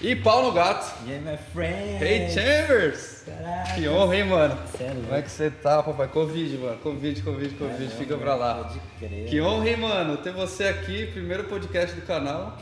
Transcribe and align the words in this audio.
E 0.00 0.14
pau 0.14 0.44
no 0.44 0.52
gato. 0.52 0.94
E 1.06 1.12
aí, 1.12 1.20
my 1.20 1.36
friend? 1.52 2.04
Hey 2.04 2.30
Chambers! 2.30 3.24
Caraca. 3.26 3.74
Que 3.74 3.88
honra, 3.88 4.16
hein, 4.16 4.24
mano? 4.24 4.58
É 4.78 4.88
Como 4.94 5.14
é 5.14 5.22
que 5.22 5.30
você 5.30 5.50
tá, 5.50 5.82
papai? 5.82 6.06
Covid, 6.06 6.56
mano. 6.58 6.76
Covid, 6.78 7.20
Covid, 7.22 7.54
Covid. 7.56 7.78
Caramba, 7.78 7.96
Fica 7.96 8.16
pra 8.16 8.34
lá. 8.36 8.54
Pode 8.64 8.80
crer. 9.00 9.26
Que 9.28 9.40
honra, 9.40 9.68
hein, 9.68 9.76
mano? 9.76 10.16
Ter 10.18 10.32
você 10.32 10.64
aqui, 10.64 11.06
primeiro 11.06 11.44
podcast 11.44 11.96
do 11.96 12.02
canal. 12.06 12.56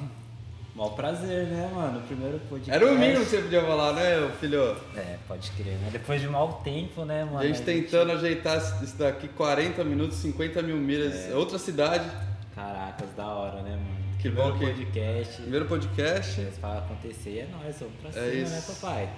Mal 0.74 0.92
prazer, 0.92 1.46
né, 1.46 1.70
mano? 1.74 2.00
Primeiro 2.06 2.38
podcast. 2.48 2.70
Era 2.70 2.90
o 2.90 2.98
mínimo 2.98 3.24
que 3.24 3.30
você 3.30 3.42
podia 3.42 3.62
falar, 3.62 3.92
né, 3.92 4.30
filho? 4.40 4.74
É, 4.96 5.16
pode 5.28 5.50
crer, 5.50 5.74
né? 5.74 5.90
Depois 5.92 6.20
de 6.20 6.28
mau 6.28 6.62
tempo, 6.64 7.04
né, 7.04 7.22
mano? 7.24 7.38
A 7.38 7.46
gente 7.46 7.60
tentando 7.60 8.12
ajeitar 8.12 8.56
isso 8.82 8.96
daqui 8.96 9.28
40 9.28 9.84
minutos, 9.84 10.16
50 10.18 10.62
mil 10.62 10.76
milhas. 10.76 11.30
Outra 11.34 11.58
cidade. 11.58 12.10
Caracas, 12.54 13.08
da 13.14 13.26
hora, 13.26 13.60
né, 13.60 13.72
mano? 13.72 13.95
Que 14.26 14.32
Primeiro 14.32 14.52
bom 14.52 14.58
que- 14.58 14.66
podcast. 14.66 15.42
Primeiro 15.42 15.64
podcast. 15.66 16.40
Vai 16.60 16.78
acontecer, 16.78 17.38
é 17.38 17.48
nóis, 17.52 17.76
vamos 17.78 17.94
pra 18.00 18.10
É 18.10 18.12
cima, 18.30 18.42
isso. 18.42 18.52
né, 18.52 18.62
papai? 18.66 19.10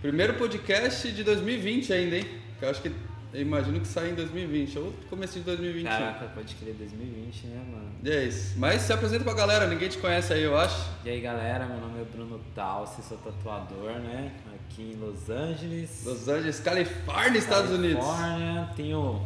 Primeiro 0.00 0.34
podcast 0.34 1.10
de 1.12 1.24
2020 1.24 1.92
ainda, 1.92 2.16
hein? 2.18 2.26
Que 2.58 2.64
eu 2.64 2.70
acho 2.70 2.80
que. 2.82 2.92
Eu 3.34 3.40
imagino 3.40 3.80
que 3.80 3.88
sai 3.88 4.10
em 4.10 4.14
2020, 4.14 4.78
ou 4.78 4.92
começo 5.08 5.38
de 5.38 5.44
2021. 5.46 5.88
Caraca, 5.90 6.26
pode 6.34 6.54
crer 6.54 6.74
2020, 6.74 7.46
né, 7.46 7.62
mano? 7.72 7.90
E 8.04 8.10
é 8.10 8.24
isso. 8.24 8.58
Mas 8.58 8.82
se 8.82 8.92
apresenta 8.92 9.24
pra 9.24 9.32
galera, 9.32 9.66
ninguém 9.66 9.88
te 9.88 9.96
conhece 9.98 10.32
aí, 10.34 10.42
eu 10.42 10.54
acho. 10.56 10.90
E 11.04 11.08
aí, 11.10 11.20
galera, 11.20 11.64
meu 11.66 11.78
nome 11.78 12.00
é 12.00 12.04
Bruno 12.04 12.38
Talsi, 12.54 13.02
sou 13.02 13.16
tatuador, 13.18 13.92
né? 14.00 14.30
Aqui 14.54 14.92
em 14.94 14.96
Los 15.00 15.30
Angeles. 15.30 16.02
Los 16.04 16.28
Angeles, 16.28 16.60
Califórnia, 16.60 17.38
Estados 17.38 17.70
Unidos. 17.70 18.04
Califórnia. 18.04 18.68
Tenho 18.76 19.22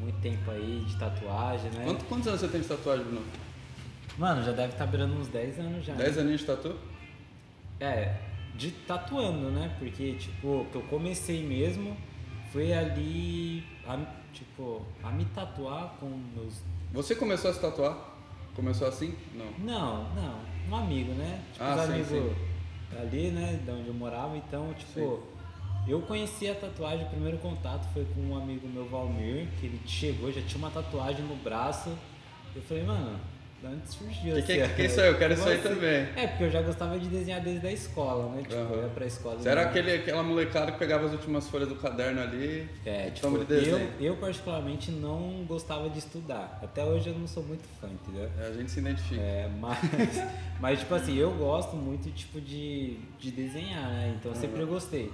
muito 0.00 0.20
tempo 0.20 0.48
aí 0.52 0.84
de 0.86 0.96
tatuagem, 0.96 1.70
né? 1.72 1.82
Quanto- 1.84 2.04
quantos 2.04 2.28
anos 2.28 2.40
você 2.40 2.48
tem 2.48 2.60
de 2.60 2.68
tatuagem, 2.68 3.04
Bruno? 3.04 3.22
Mano, 4.20 4.44
já 4.44 4.52
deve 4.52 4.74
estar 4.74 4.84
beirando 4.84 5.14
uns 5.14 5.28
10 5.28 5.58
anos 5.60 5.86
já. 5.86 5.94
10 5.94 6.16
né? 6.16 6.22
aninhos 6.22 6.40
de 6.42 6.46
tatu? 6.46 6.76
É, 7.80 8.16
de 8.54 8.70
tatuando, 8.70 9.50
né? 9.50 9.74
Porque, 9.78 10.12
tipo, 10.12 10.66
que 10.70 10.76
eu 10.76 10.82
comecei 10.82 11.42
mesmo 11.42 11.96
foi 12.52 12.70
ali, 12.70 13.64
a, 13.88 13.98
tipo, 14.30 14.82
a 15.02 15.10
me 15.10 15.24
tatuar 15.24 15.94
com 15.98 16.06
meus. 16.36 16.60
Você 16.92 17.14
começou 17.14 17.50
a 17.50 17.54
se 17.54 17.62
tatuar? 17.62 17.96
Começou 18.54 18.88
assim? 18.88 19.16
Não. 19.32 19.50
Não, 19.64 20.14
não, 20.14 20.40
um 20.68 20.76
amigo, 20.76 21.12
né? 21.12 21.42
Tipo, 21.54 21.64
Ah, 21.64 21.76
os 21.76 21.82
sim, 21.86 21.92
amigos 21.92 22.08
sim. 22.10 22.34
ali, 23.00 23.30
né? 23.30 23.58
De 23.64 23.70
onde 23.70 23.88
eu 23.88 23.94
morava, 23.94 24.36
então, 24.36 24.74
tipo. 24.74 25.22
Eu 25.88 26.02
conheci 26.02 26.46
a 26.46 26.54
tatuagem, 26.54 27.06
o 27.06 27.08
primeiro 27.08 27.38
contato 27.38 27.90
foi 27.94 28.04
com 28.14 28.20
um 28.20 28.36
amigo 28.36 28.68
meu, 28.68 28.86
Valmir, 28.86 29.48
que 29.58 29.64
ele 29.64 29.80
chegou, 29.86 30.30
já 30.30 30.42
tinha 30.42 30.58
uma 30.58 30.70
tatuagem 30.70 31.24
no 31.24 31.36
braço. 31.36 31.96
Eu 32.54 32.60
falei, 32.60 32.84
mano, 32.84 33.18
de 33.60 33.66
onde 33.66 33.88
surgiu 33.88 34.34
Que 34.36 34.42
que- 34.42 34.52
aí? 34.52 35.08
Eu 35.08 35.18
quero 35.18 35.34
isso 35.34 35.48
aí 35.48 35.58
também. 35.58 36.08
É, 36.16 36.26
porque 36.28 36.44
eu 36.44 36.50
já 36.50 36.62
gostava 36.62 36.98
de 36.98 37.08
desenhar 37.08 37.42
desde 37.42 37.66
a 37.66 37.72
escola, 37.72 38.34
né? 38.34 38.42
Tipo, 38.42 38.54
eu 38.54 38.82
ia 38.84 38.88
pra 38.88 39.06
escola. 39.06 39.38
Você 39.38 39.48
era 39.48 39.62
aquele, 39.62 39.92
aquela 39.92 40.22
molecada 40.22 40.72
que 40.72 40.78
pegava 40.78 41.04
as 41.04 41.12
últimas 41.12 41.46
folhas 41.48 41.68
do 41.68 41.76
caderno 41.76 42.22
ali. 42.22 42.66
É, 42.86 43.08
e 43.08 43.10
tipo, 43.10 43.38
de 43.38 43.44
desenho. 43.44 43.90
eu, 44.00 44.06
eu 44.06 44.16
particularmente 44.16 44.90
não 44.90 45.44
gostava 45.46 45.90
de 45.90 45.98
estudar. 45.98 46.58
Até 46.62 46.82
hoje 46.84 47.08
eu 47.10 47.14
não 47.18 47.26
sou 47.26 47.42
muito 47.42 47.64
fã, 47.80 47.88
entendeu? 47.88 48.30
É, 48.40 48.46
a 48.48 48.52
gente 48.52 48.70
se 48.70 48.80
identifica. 48.80 49.20
É, 49.20 49.50
mas, 49.60 49.78
mas, 50.58 50.78
tipo 50.80 50.94
assim, 50.94 51.16
eu 51.18 51.30
gosto 51.32 51.76
muito, 51.76 52.10
tipo, 52.12 52.40
de, 52.40 52.98
de 53.18 53.30
desenhar, 53.30 53.90
né? 53.90 54.14
Então 54.18 54.32
eu 54.32 54.36
sempre 54.36 54.64
gostei. 54.64 55.12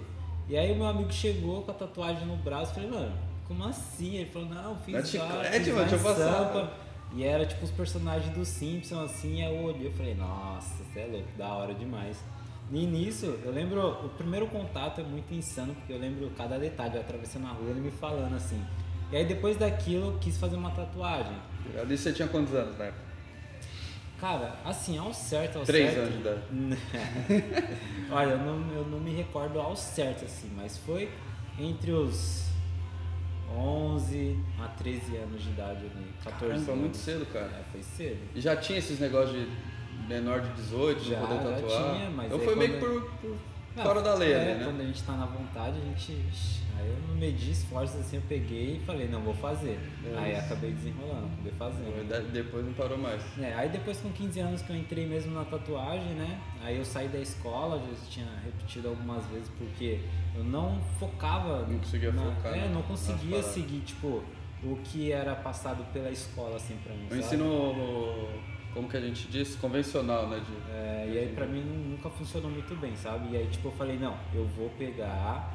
E 0.48 0.56
aí 0.56 0.70
o 0.70 0.76
meu 0.76 0.86
amigo 0.86 1.12
chegou 1.12 1.62
com 1.62 1.72
a 1.72 1.74
tatuagem 1.74 2.24
no 2.24 2.36
braço, 2.36 2.70
eu 2.70 2.74
falei, 2.76 2.90
mano, 2.90 3.12
como 3.48 3.64
assim? 3.64 4.18
Ele 4.18 4.30
falou, 4.30 4.48
não, 4.48 4.76
fiz 4.76 4.94
lá, 4.94 5.04
chiclete, 5.04 5.58
fiz 5.58 5.68
mano, 5.68 5.78
lá 5.80 5.86
deixa 5.88 5.96
eu 5.96 6.00
passar. 6.00 6.86
E 7.14 7.24
era 7.24 7.46
tipo 7.46 7.64
os 7.64 7.70
personagens 7.70 8.34
do 8.34 8.44
Simpson, 8.44 9.00
assim, 9.00 9.42
aí 9.42 9.54
eu 9.54 9.62
olhei 9.62 9.88
e 9.88 9.92
falei, 9.92 10.14
nossa, 10.14 10.84
você 10.84 11.00
é 11.00 11.06
louco, 11.06 11.28
da 11.38 11.48
hora 11.54 11.74
demais. 11.74 12.18
E 12.70 12.84
nisso, 12.84 13.38
eu 13.44 13.52
lembro, 13.52 13.80
o 14.04 14.08
primeiro 14.10 14.46
contato 14.48 15.00
é 15.00 15.04
muito 15.04 15.32
insano, 15.32 15.74
porque 15.74 15.92
eu 15.92 15.98
lembro 15.98 16.30
cada 16.36 16.58
detalhe, 16.58 16.96
eu 16.96 17.00
atravessando 17.00 17.46
a 17.46 17.50
rua, 17.50 17.70
ele 17.70 17.80
me 17.80 17.90
falando 17.90 18.34
assim. 18.34 18.60
E 19.12 19.16
aí 19.16 19.24
depois 19.24 19.56
daquilo, 19.56 20.06
eu 20.06 20.18
quis 20.18 20.36
fazer 20.36 20.56
uma 20.56 20.70
tatuagem. 20.72 21.36
Ali 21.80 21.96
você 21.96 22.12
tinha 22.12 22.26
quantos 22.26 22.52
anos, 22.54 22.76
né? 22.76 22.92
Cara, 24.20 24.56
assim, 24.64 24.98
ao 24.98 25.12
certo, 25.12 25.58
ao 25.58 25.64
Três 25.64 25.92
certo. 25.92 26.06
anos 26.06 26.14
de 26.14 26.20
idade. 26.20 27.68
Olha, 28.10 28.30
eu 28.30 28.38
não, 28.38 28.72
eu 28.72 28.84
não 28.84 28.98
me 28.98 29.14
recordo 29.14 29.60
ao 29.60 29.76
certo, 29.76 30.24
assim, 30.24 30.50
mas 30.56 30.78
foi 30.78 31.10
entre 31.58 31.92
os 31.92 32.46
11 33.54 34.38
a 34.60 34.68
13 34.68 35.16
anos 35.16 35.42
de 35.42 35.48
idade 35.50 35.80
ali, 35.86 36.06
14 36.24 36.40
Caramba, 36.40 36.70
anos. 36.72 36.80
muito 36.80 36.96
cedo, 36.96 37.26
cara. 37.32 37.46
É, 37.46 37.62
foi 37.72 37.82
cedo. 37.82 38.18
E 38.34 38.40
já 38.40 38.56
tinha 38.56 38.78
esses 38.78 38.98
negócios 39.00 39.32
de 39.36 39.48
menor 40.08 40.40
de 40.40 40.52
18, 40.52 41.00
de 41.02 41.10
Já, 41.10 41.20
poder 41.20 41.34
já 41.34 41.42
tatuar? 41.56 41.94
tinha, 41.94 42.10
mas 42.10 42.30
Eu 42.32 42.38
fui 42.38 42.54
meio 42.54 42.72
que 42.74 42.78
por, 42.78 43.02
por 43.20 43.36
Não, 43.76 43.84
fora 43.84 44.00
da 44.00 44.14
lei 44.14 44.32
é, 44.32 44.40
ali, 44.40 44.54
né? 44.58 44.64
quando 44.64 44.80
a 44.80 44.84
gente 44.84 45.02
tá 45.02 45.12
na 45.12 45.26
vontade, 45.26 45.76
a 45.78 45.84
gente. 45.84 46.64
Aí 46.78 46.88
eu 46.88 47.08
não 47.08 47.14
medi 47.14 47.50
esforços 47.52 47.98
assim, 48.00 48.16
eu 48.16 48.22
peguei 48.28 48.76
e 48.76 48.80
falei, 48.84 49.08
não, 49.08 49.22
vou 49.22 49.32
fazer. 49.34 49.78
É 50.04 50.18
aí 50.18 50.36
acabei 50.36 50.72
desenrolando, 50.72 51.26
acabei 51.32 51.52
fazendo. 51.58 52.32
Depois 52.32 52.66
não 52.66 52.72
parou 52.74 52.98
mais. 52.98 53.22
É, 53.38 53.54
aí 53.54 53.68
depois 53.70 53.98
com 54.00 54.10
15 54.10 54.40
anos 54.40 54.60
que 54.62 54.70
eu 54.70 54.76
entrei 54.76 55.06
mesmo 55.06 55.32
na 55.34 55.44
tatuagem, 55.46 56.12
né? 56.14 56.38
Aí 56.62 56.76
eu 56.76 56.84
saí 56.84 57.08
da 57.08 57.18
escola, 57.18 57.78
já 57.78 58.10
tinha 58.10 58.26
repetido 58.44 58.88
algumas 58.88 59.24
vezes 59.26 59.48
porque 59.56 60.00
eu 60.34 60.44
não 60.44 60.78
focava. 61.00 61.66
Não 61.66 61.78
conseguia 61.78 62.12
na- 62.12 62.34
focar, 62.34 62.54
É, 62.54 62.68
não 62.68 62.82
conseguia 62.82 63.42
seguir, 63.42 63.80
tipo, 63.80 64.22
o 64.62 64.76
que 64.84 65.12
era 65.12 65.34
passado 65.34 65.82
pela 65.94 66.10
escola, 66.10 66.56
assim, 66.56 66.76
pra 66.84 66.94
mim. 66.94 67.06
O 67.06 67.08
sabe? 67.08 67.20
ensino, 67.20 68.28
como 68.76 68.88
que 68.88 68.96
a 68.96 69.00
gente 69.00 69.26
diz, 69.28 69.56
convencional, 69.56 70.28
né? 70.28 70.38
De, 70.38 70.70
É, 70.70 71.10
e 71.12 71.18
aí 71.18 71.32
pra 71.34 71.46
mim 71.46 71.60
nu- 71.62 71.90
nunca 71.92 72.10
funcionou 72.10 72.50
muito 72.50 72.74
bem, 72.76 72.94
sabe? 72.94 73.32
E 73.32 73.36
aí 73.36 73.46
tipo 73.48 73.68
eu 73.68 73.72
falei, 73.72 73.98
não, 73.98 74.14
eu 74.34 74.46
vou 74.48 74.68
pegar 74.78 75.54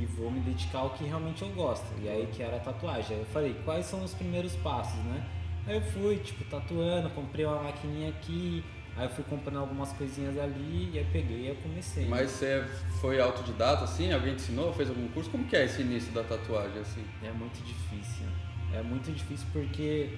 e 0.00 0.06
vou 0.06 0.30
me 0.30 0.38
dedicar 0.40 0.78
ao 0.78 0.90
que 0.90 1.02
realmente 1.04 1.42
eu 1.42 1.48
gosto. 1.50 1.86
E 2.00 2.08
aí 2.08 2.28
que 2.32 2.42
era 2.42 2.56
a 2.56 2.60
tatuagem. 2.60 3.16
Aí 3.16 3.22
eu 3.22 3.26
falei, 3.26 3.54
quais 3.64 3.86
são 3.86 4.04
os 4.04 4.14
primeiros 4.14 4.54
passos, 4.56 4.98
né? 5.04 5.26
Aí 5.66 5.74
eu 5.76 5.82
fui, 5.82 6.16
tipo, 6.18 6.44
tatuando, 6.44 7.10
comprei 7.10 7.44
uma 7.44 7.60
maquininha 7.62 8.08
aqui, 8.10 8.64
aí 8.96 9.04
eu 9.06 9.10
fui 9.10 9.24
comprando 9.24 9.58
algumas 9.58 9.92
coisinhas 9.92 10.38
ali, 10.38 10.90
e 10.94 10.98
aí 10.98 11.06
peguei 11.12 11.40
e 11.40 11.48
eu 11.48 11.56
comecei. 11.56 12.06
Mas 12.06 12.30
você 12.30 12.64
foi 13.00 13.20
autodidata, 13.20 13.84
assim? 13.84 14.12
Alguém 14.12 14.36
te 14.36 14.42
ensinou? 14.42 14.72
Fez 14.72 14.88
algum 14.88 15.06
curso? 15.08 15.28
Como 15.28 15.44
que 15.44 15.56
é 15.56 15.64
esse 15.64 15.82
início 15.82 16.12
da 16.12 16.22
tatuagem, 16.22 16.78
assim? 16.80 17.04
É 17.22 17.30
muito 17.32 17.60
difícil. 17.64 18.26
É 18.72 18.80
muito 18.82 19.10
difícil 19.12 19.46
porque 19.52 20.16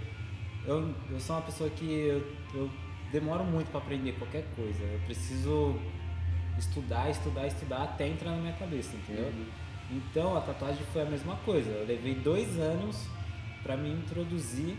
eu, 0.67 0.95
eu 1.11 1.21
sou 1.21 1.37
uma 1.37 1.43
pessoa 1.43 1.69
que 1.71 1.85
eu, 1.85 2.27
eu 2.55 2.71
demoro 3.11 3.45
muito 3.45 3.71
para 3.71 3.79
aprender 3.81 4.13
qualquer 4.13 4.45
coisa. 4.57 4.83
Eu 4.85 5.01
preciso 5.07 5.77
estudar, 6.59 7.11
estudar, 7.11 7.47
estudar 7.47 7.83
até 7.83 8.09
entrar 8.09 8.31
na 8.31 8.39
minha 8.39 8.53
cabeça, 8.55 8.97
entendeu? 8.97 9.27
Uhum. 9.27 9.47
Então 9.91 10.37
a 10.37 10.41
tatuagem 10.41 10.85
foi 10.93 11.03
a 11.03 11.07
mesma 11.07 11.37
coisa. 11.37 11.71
Eu 11.71 11.87
levei 11.87 12.15
dois 12.15 12.59
anos 12.59 13.07
para 13.63 13.77
me 13.77 13.91
introduzir 13.91 14.77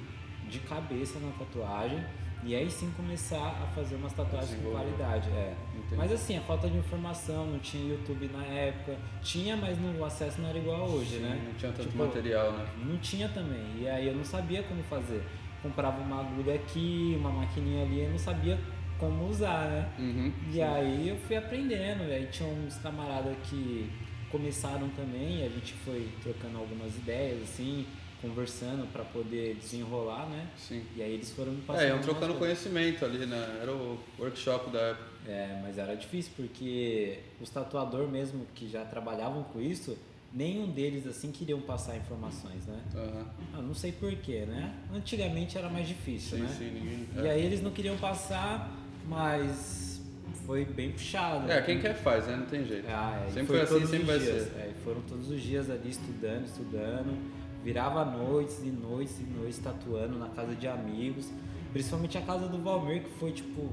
de 0.50 0.60
cabeça 0.60 1.20
na 1.20 1.32
tatuagem 1.32 2.04
e 2.46 2.56
aí 2.56 2.70
sim 2.70 2.92
começar 2.98 3.38
a 3.64 3.68
fazer 3.74 3.96
umas 3.96 4.12
tatuagens 4.12 4.62
com 4.62 4.72
qualidade. 4.72 5.30
É. 5.30 5.56
Entendi. 5.78 5.96
Mas 5.96 6.12
assim, 6.12 6.38
a 6.38 6.42
falta 6.42 6.70
de 6.70 6.78
informação, 6.78 7.46
não 7.46 7.60
tinha 7.60 7.94
YouTube 7.94 8.30
na 8.34 8.44
época. 8.44 8.98
Tinha, 9.22 9.56
mas 9.56 9.78
no, 9.78 9.98
o 10.00 10.06
acesso 10.06 10.42
não 10.42 10.50
era 10.50 10.58
igual 10.58 10.90
hoje, 10.90 11.18
Sim, 11.18 11.22
né? 11.22 11.42
Não 11.46 11.54
tinha 11.54 11.72
tanto 11.72 11.90
Tipo, 11.90 12.04
material, 12.04 12.52
né? 12.52 12.68
não 12.84 12.98
tinha 12.98 13.30
também. 13.30 13.64
E 13.80 13.88
aí 13.88 14.08
eu 14.08 14.16
não 14.16 14.26
sabia 14.26 14.62
como 14.64 14.84
fazer. 14.84 15.24
Comprava 15.64 16.02
uma 16.02 16.20
agulha 16.20 16.56
aqui, 16.56 17.16
uma 17.18 17.32
maquininha 17.32 17.84
ali, 17.84 18.02
eu 18.02 18.12
não 18.12 18.20
sabia 18.20 18.60
como 19.00 19.28
usar, 19.28 19.70
né? 19.70 19.90
Uhum. 19.98 20.32
E 20.52 20.62
aí 20.62 21.10
eu 21.10 21.18
fui 21.18 21.36
aprendendo, 21.36 22.04
e 22.04 22.14
aí 22.14 22.28
tinha 22.28 22.48
uns 22.48 22.76
camaradas 22.78 23.36
que 23.50 23.90
começaram 24.30 24.90
também, 24.90 25.40
e 25.40 25.46
a 25.46 25.50
gente 25.50 25.74
foi 25.74 26.10
trocando 26.22 26.58
algumas 26.58 26.96
ideias, 26.98 27.42
assim, 27.44 27.88
conversando 28.22 28.88
para 28.92 29.04
poder 29.04 29.56
desenrolar, 29.56 30.26
né? 30.28 30.48
Sim. 30.58 30.84
E 30.96 31.02
aí 31.02 31.14
eles 31.14 31.32
foram 31.32 31.52
me 31.52 31.62
passando. 31.62 31.86
É, 31.86 31.90
iam 31.90 32.00
trocando 32.00 32.34
conhecimento 32.36 33.04
ali, 33.04 33.26
né? 33.26 33.60
Era 33.62 33.74
o 33.74 34.00
workshop 34.20 34.72
da 34.72 34.80
época. 34.80 35.14
É, 35.28 35.60
mas 35.62 35.78
era 35.78 35.96
difícil 35.96 36.32
porque 36.36 37.20
os 37.40 37.50
tatuadores 37.50 38.10
mesmo 38.10 38.46
que 38.54 38.68
já 38.70 38.84
trabalhavam 38.86 39.44
com 39.44 39.62
isso, 39.62 39.98
nenhum 40.34 40.68
deles 40.72 41.06
assim 41.08 41.32
queriam 41.32 41.62
passar 41.62 41.96
informações, 41.98 42.66
né? 42.66 42.80
Aham. 42.96 43.26
Ah, 43.54 43.62
não 43.62 43.74
sei 43.76 43.92
porquê, 43.92 44.46
né? 44.46 44.74
Antigamente 44.94 45.58
era 45.58 45.70
mais 45.70 45.88
difícil, 45.88 46.38
Sim, 46.38 46.44
né? 46.44 46.56
sim, 46.58 46.72
ninguém. 46.72 47.08
E 47.24 47.28
aí 47.30 47.46
eles 47.46 47.62
não 47.62 47.72
queriam 47.72 47.98
passar, 47.98 48.72
mas 49.08 50.02
foi 50.46 50.66
bem 50.66 50.92
puxado. 50.92 51.50
É, 51.52 51.62
quem 51.62 51.80
quer 51.80 51.96
faz, 51.96 52.28
né? 52.28 52.36
Não 52.36 52.46
tem 52.46 52.66
jeito. 52.66 52.86
Ah, 52.90 53.24
é, 53.28 53.32
sempre 53.32 53.48
foi 53.48 53.62
assim, 53.62 53.86
sempre 53.86 54.06
vai 54.06 54.20
dias. 54.20 54.44
ser. 54.44 54.58
É, 54.60 54.74
foram 54.84 55.02
todos 55.02 55.30
os 55.30 55.42
dias 55.42 55.70
ali 55.70 55.90
estudando, 55.90 56.46
estudando. 56.46 57.18
Virava 57.64 58.04
noites 58.04 58.60
e 58.64 58.70
noites 58.70 59.20
e 59.22 59.24
noites 59.24 59.58
tatuando 59.60 60.18
na 60.20 60.28
casa 60.30 60.54
de 60.56 60.68
amigos. 60.68 61.30
Principalmente 61.72 62.18
a 62.18 62.22
casa 62.22 62.48
do 62.48 62.58
Valmir, 62.62 63.04
que 63.04 63.10
foi 63.20 63.32
tipo. 63.32 63.70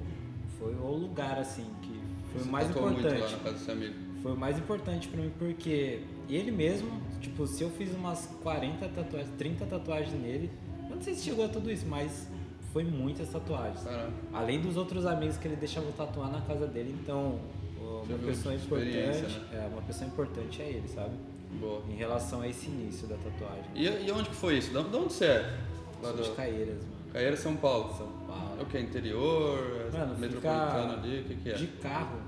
Foi 0.58 0.74
o 0.74 0.92
lugar 0.92 1.38
assim, 1.38 1.66
que 1.82 1.98
foi 2.32 2.42
Você 2.42 2.48
o 2.48 2.52
mais 2.52 2.68
tatuou 2.68 2.90
muito 2.90 3.02
lá 3.02 3.14
importante. 3.14 3.32
na 3.32 3.38
casa 3.38 3.56
desse 3.58 3.70
amigo. 3.70 3.94
Foi 4.22 4.32
o 4.32 4.36
mais 4.36 4.58
importante 4.58 5.08
pra 5.08 5.20
mim 5.22 5.32
porque 5.38 6.02
ele 6.36 6.50
mesmo, 6.50 6.90
tipo, 7.20 7.46
se 7.46 7.62
eu 7.62 7.70
fiz 7.70 7.94
umas 7.94 8.26
40 8.42 8.88
tatuagens, 8.88 9.32
30 9.38 9.66
tatuagens 9.66 10.12
nele, 10.20 10.50
eu 10.88 10.96
não 10.96 11.02
sei 11.02 11.14
se 11.14 11.22
chegou 11.24 11.44
a 11.44 11.48
tudo 11.48 11.70
isso, 11.70 11.86
mas 11.86 12.28
foi 12.72 12.84
muitas 12.84 13.28
tatuagens. 13.30 13.82
Caramba. 13.82 14.12
Além 14.32 14.60
dos 14.60 14.76
outros 14.76 15.06
amigos 15.06 15.36
que 15.36 15.48
ele 15.48 15.56
deixava 15.56 15.86
eu 15.86 15.92
tatuar 15.92 16.30
na 16.30 16.40
casa 16.42 16.66
dele, 16.66 16.94
então 17.02 17.38
uma 17.80 18.18
pessoa 18.18 18.54
importante. 18.54 19.40
É, 19.52 19.68
uma 19.72 19.82
pessoa 19.82 20.06
importante 20.08 20.62
é 20.62 20.68
ele, 20.68 20.88
sabe? 20.88 21.14
Boa. 21.60 21.82
Em 21.90 21.94
relação 21.96 22.40
a 22.42 22.48
esse 22.48 22.66
início 22.68 23.08
da 23.08 23.16
tatuagem. 23.16 23.64
E, 23.74 23.84
e 23.86 24.12
onde 24.12 24.28
que 24.28 24.36
foi 24.36 24.58
isso? 24.58 24.70
De 24.70 24.76
onde 24.78 25.12
você 25.12 25.24
é? 25.24 25.58
Lá 26.02 26.10
Sou 26.12 26.22
de 26.22 26.28
do 26.30 26.34
Caieiras, 26.36 26.76
mano. 26.84 27.00
Caieira, 27.12 27.36
São 27.36 27.56
Paulo. 27.56 27.92
São 27.96 28.06
É 28.06 28.26
Paulo. 28.28 28.62
o 28.62 28.66
que? 28.66 28.78
Interior? 28.78 29.58
É 29.92 29.98
Mano, 29.98 30.18
metropolitano 30.18 30.92
ali? 30.94 31.20
O 31.20 31.24
que, 31.24 31.34
que 31.34 31.50
é? 31.50 31.54
de 31.54 31.66
carro. 31.66 32.18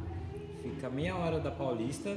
Fica 0.62 0.90
meia 0.90 1.16
hora 1.16 1.38
da 1.38 1.50
Paulista 1.52 2.16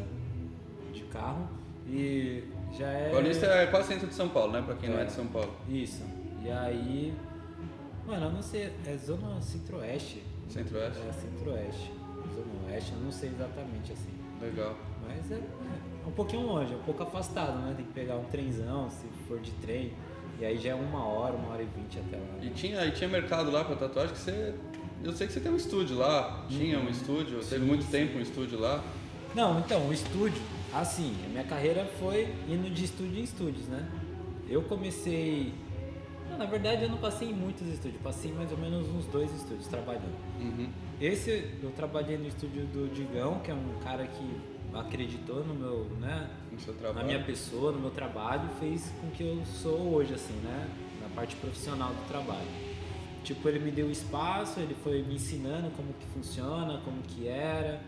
de 0.92 1.02
carro 1.04 1.48
e 1.88 2.44
já 2.78 2.88
é. 2.88 3.10
Paulista 3.12 3.46
é 3.46 3.68
quase 3.68 3.88
centro 3.90 4.08
de 4.08 4.14
São 4.14 4.30
Paulo, 4.30 4.52
né? 4.54 4.62
Pra 4.66 4.76
quem 4.76 4.90
não 4.90 5.00
é 5.00 5.04
É. 5.04 5.06
de 5.06 5.12
São 5.12 5.28
Paulo. 5.28 5.52
Isso. 5.70 6.04
E 6.44 6.50
aí. 6.52 7.14
Mano, 8.08 8.26
eu 8.28 8.32
não 8.32 8.42
sei. 8.42 8.72
É 8.86 8.98
zona 8.98 9.42
centro-oeste. 9.42 10.24
Centro-oeste? 10.50 11.00
É 11.08 11.12
centro-oeste. 11.14 11.92
Zona 12.34 12.72
oeste, 12.72 12.92
eu 12.94 13.00
não 13.00 13.12
sei 13.12 13.30
exatamente 13.30 13.92
assim. 13.94 14.14
Legal. 14.42 14.76
Mas 15.08 15.32
é, 15.32 15.36
é 15.36 16.08
um 16.08 16.12
pouquinho 16.12 16.46
longe, 16.46 16.74
é 16.74 16.76
um 16.76 16.82
pouco 16.84 17.04
afastado, 17.04 17.58
né? 17.60 17.74
Tem 17.76 17.86
que 17.86 17.94
pegar 17.94 18.16
um 18.16 18.26
trenzão, 18.26 18.90
se 18.90 19.06
for 19.28 19.40
de 19.40 19.52
trem. 19.54 19.94
E 20.40 20.46
aí 20.46 20.58
já 20.58 20.72
é 20.72 20.76
uma 20.76 21.06
hora, 21.06 21.34
uma 21.34 21.54
hora 21.54 21.64
e 21.64 21.66
vinte 21.66 21.98
até 21.98 22.18
lá. 22.18 22.24
E 22.42 22.46
né? 22.48 22.52
tinha, 22.54 22.86
e 22.86 22.92
tinha 22.92 23.10
mercado 23.10 23.50
lá 23.50 23.64
pra 23.64 23.76
tatuagem 23.76 24.14
que 24.14 24.20
você. 24.20 24.54
Eu 25.04 25.14
sei 25.14 25.28
que 25.28 25.34
você 25.34 25.40
tem 25.40 25.52
um 25.52 25.56
estúdio 25.56 25.98
lá. 25.98 26.46
Tinha 26.50 26.78
um 26.80 26.90
estúdio, 26.90 27.40
teve 27.40 27.62
Sim, 27.62 27.66
muito 27.68 27.84
sim. 27.86 27.92
tempo 27.92 28.18
um 28.18 28.22
estúdio 28.22 28.60
lá. 28.60 28.84
Não, 29.34 29.60
então, 29.60 29.88
o 29.88 29.94
estúdio, 29.94 30.42
assim, 30.74 31.16
a 31.26 31.30
minha 31.30 31.44
carreira 31.44 31.86
foi 32.00 32.34
indo 32.48 32.70
de 32.70 32.86
estúdio 32.86 33.20
em 33.20 33.24
estúdios, 33.24 33.68
né? 33.68 33.88
Eu 34.48 34.62
comecei. 34.64 35.54
Não, 36.30 36.38
na 36.38 36.46
verdade, 36.46 36.84
eu 36.84 36.90
não 36.90 36.98
passei 36.98 37.30
em 37.30 37.34
muitos 37.34 37.68
estúdios, 37.68 38.02
passei 38.02 38.32
em 38.32 38.34
mais 38.34 38.52
ou 38.52 38.58
menos 38.58 38.88
uns 38.90 39.06
dois 39.06 39.34
estúdios 39.34 39.68
trabalhando. 39.68 40.16
Uhum. 40.40 40.70
Esse 41.00 41.30
eu 41.62 41.72
trabalhei 41.72 42.18
no 42.18 42.28
estúdio 42.28 42.66
do 42.68 42.94
Digão, 42.94 43.40
que 43.40 43.52
é 43.52 43.54
um 43.54 43.80
cara 43.84 44.08
que 44.08 44.42
acreditou 44.74 45.44
no 45.44 45.54
meu, 45.54 45.86
né, 46.00 46.30
No 46.52 46.94
na 46.94 47.04
minha 47.04 47.24
pessoa, 47.24 47.72
no 47.72 47.80
meu 47.80 47.92
trabalho, 47.92 48.50
fez 48.60 48.92
com 49.00 49.10
que 49.12 49.24
eu 49.24 49.46
sou 49.46 49.94
hoje, 49.94 50.14
assim, 50.14 50.34
né? 50.44 50.70
Na 51.02 51.10
parte 51.10 51.36
profissional 51.36 51.90
do 51.90 52.08
trabalho. 52.08 52.48
Tipo, 53.24 53.50
ele 53.50 53.60
me 53.60 53.72
deu 53.72 53.90
espaço, 53.90 54.60
ele 54.60 54.76
foi 54.84 55.02
me 55.02 55.16
ensinando 55.16 55.72
como 55.72 55.94
que 55.94 56.06
funciona, 56.14 56.80
como 56.84 57.02
que 57.02 57.28
era. 57.28 57.82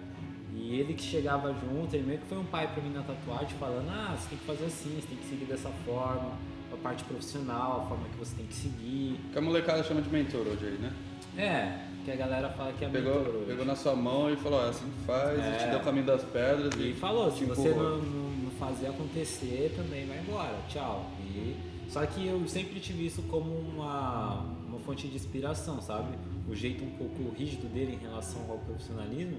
E 0.56 0.80
ele 0.80 0.94
que 0.94 1.04
chegava 1.04 1.54
junto, 1.54 1.94
ele 1.96 2.06
meio 2.06 2.20
que 2.20 2.26
foi 2.28 2.38
um 2.38 2.46
pai 2.46 2.68
pra 2.74 2.82
mim 2.82 2.90
na 2.92 3.02
tatuagem, 3.04 3.50
falando, 3.60 3.90
ah, 3.90 4.16
você 4.18 4.30
tem 4.30 4.38
que 4.38 4.46
fazer 4.46 4.66
assim, 4.66 4.96
você 5.00 5.08
tem 5.08 5.18
que 5.18 5.26
seguir 5.26 5.46
dessa 5.46 5.70
forma, 5.86 6.32
a 6.72 6.76
parte 6.78 7.04
profissional, 7.04 7.82
a 7.86 7.88
forma 7.90 8.06
que 8.10 8.18
você 8.18 8.36
tem 8.36 8.46
que 8.46 8.54
seguir. 8.54 9.20
Que 9.32 9.38
a 9.38 9.42
molecada 9.42 9.84
chama 9.84 10.02
de 10.02 10.10
mentor 10.10 10.42
hoje 10.48 10.66
aí, 10.66 10.78
né? 10.80 10.94
É, 11.38 11.86
que 12.04 12.12
a 12.12 12.16
galera 12.16 12.50
fala 12.50 12.72
que 12.74 12.84
é 12.86 12.90
Pegou, 12.90 13.16
mentor 13.20 13.36
hoje. 13.36 13.46
pegou 13.48 13.66
na 13.66 13.76
sua 13.76 13.96
mão 13.96 14.32
e 14.32 14.36
falou, 14.38 14.66
é 14.66 14.70
assim 14.70 14.86
que 14.90 15.06
faz, 15.06 15.40
É. 15.40 15.56
e 15.56 15.58
te 15.60 15.70
deu 15.70 15.80
o 15.80 15.84
caminho 15.84 16.06
das 16.06 16.24
pedras 16.24 16.74
E 16.76 16.92
e, 16.92 16.94
falou, 16.94 17.32
se 17.32 17.44
você 17.46 17.70
não, 17.70 17.98
não 18.00 18.52
fazer 18.58 18.88
acontecer, 18.88 19.74
também 19.76 20.08
vai 20.08 20.20
embora, 20.20 20.58
tchau. 20.68 21.12
E, 21.22 21.56
só 21.90 22.06
que 22.06 22.26
eu 22.26 22.46
sempre 22.48 22.80
tive 22.80 23.06
isso 23.06 23.22
como 23.24 23.52
uma, 23.54 24.42
uma 24.68 24.80
fonte 24.80 25.08
de 25.08 25.16
inspiração, 25.16 25.82
sabe? 25.82 26.18
O 26.50 26.56
jeito 26.56 26.84
um 26.84 26.90
pouco 26.92 27.34
rígido 27.38 27.68
dele 27.72 27.98
em 28.02 28.04
relação 28.08 28.42
ao 28.50 28.58
profissionalismo, 28.60 29.38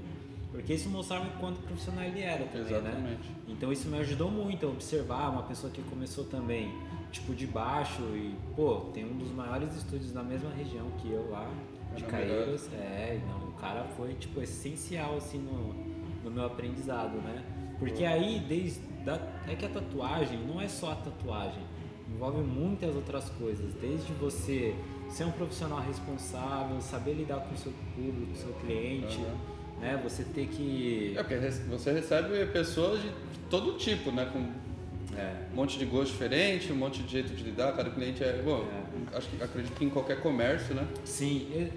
porque 0.50 0.74
isso 0.74 0.88
mostrava 0.88 1.26
o 1.26 1.30
quanto 1.38 1.60
profissional 1.60 2.04
ele 2.04 2.20
era 2.20 2.44
também, 2.46 2.72
né? 2.72 2.78
Exatamente. 2.78 3.30
Então 3.46 3.72
isso 3.72 3.88
me 3.88 3.98
ajudou 3.98 4.30
muito 4.30 4.66
a 4.66 4.68
observar 4.68 5.30
uma 5.30 5.42
pessoa 5.42 5.70
que 5.72 5.82
começou 5.82 6.24
também, 6.24 6.72
tipo, 7.12 7.34
de 7.34 7.46
baixo 7.46 8.02
e, 8.14 8.34
pô, 8.56 8.76
tem 8.94 9.04
um 9.04 9.16
dos 9.16 9.30
maiores 9.30 9.74
estúdios 9.76 10.12
na 10.14 10.22
mesma 10.22 10.50
região 10.50 10.86
que 10.98 11.10
eu 11.10 11.28
lá, 11.30 11.48
de 11.94 12.02
É 12.02 12.06
na 12.06 12.12
Caeiras. 12.12 12.68
É, 12.72 13.20
não, 13.28 13.48
o 13.48 13.52
cara 13.52 13.84
foi, 13.96 14.14
tipo, 14.14 14.40
essencial, 14.40 15.16
assim, 15.16 15.38
no, 15.38 15.74
no 16.24 16.30
meu 16.30 16.46
aprendizado, 16.46 17.18
né? 17.18 17.44
Porque 17.78 18.04
aí, 18.04 18.40
desde... 18.48 18.80
Da, 19.04 19.20
é 19.46 19.54
que 19.54 19.64
a 19.64 19.68
tatuagem 19.68 20.38
não 20.46 20.60
é 20.60 20.68
só 20.68 20.92
a 20.92 20.96
tatuagem, 20.96 21.62
envolve 22.10 22.42
muitas 22.42 22.94
outras 22.94 23.30
coisas, 23.30 23.72
desde 23.74 24.12
você 24.14 24.74
ser 25.08 25.24
um 25.24 25.30
profissional 25.30 25.80
responsável, 25.80 26.80
saber 26.80 27.14
lidar 27.14 27.40
com 27.40 27.54
o 27.54 27.56
seu 27.56 27.72
público, 27.94 28.26
com 28.26 28.32
o 28.32 28.36
seu 28.36 28.52
cliente, 28.54 29.18
Aham. 29.20 29.57
Né? 29.80 30.00
Você 30.02 30.24
ter 30.24 30.46
que... 30.48 31.14
É 31.16 31.22
porque 31.22 31.36
você 31.68 31.92
recebe 31.92 32.46
pessoas 32.46 33.00
de 33.02 33.10
todo 33.50 33.76
tipo, 33.78 34.10
né? 34.10 34.28
Com 34.32 34.68
É, 35.16 35.46
um 35.52 35.56
monte 35.56 35.78
de 35.78 35.84
gosto 35.84 36.12
diferente, 36.12 36.70
um 36.72 36.76
monte 36.76 37.02
de 37.02 37.10
jeito 37.10 37.34
de 37.34 37.42
lidar, 37.42 37.74
cada 37.74 37.90
cliente 37.90 38.22
é. 38.22 38.40
Bom, 38.44 38.64
acho 39.12 39.28
que 39.28 39.42
acredito 39.42 39.74
que 39.74 39.84
em 39.84 39.90
qualquer 39.90 40.20
comércio, 40.20 40.74
né? 40.74 40.86
Sim, 41.04 41.70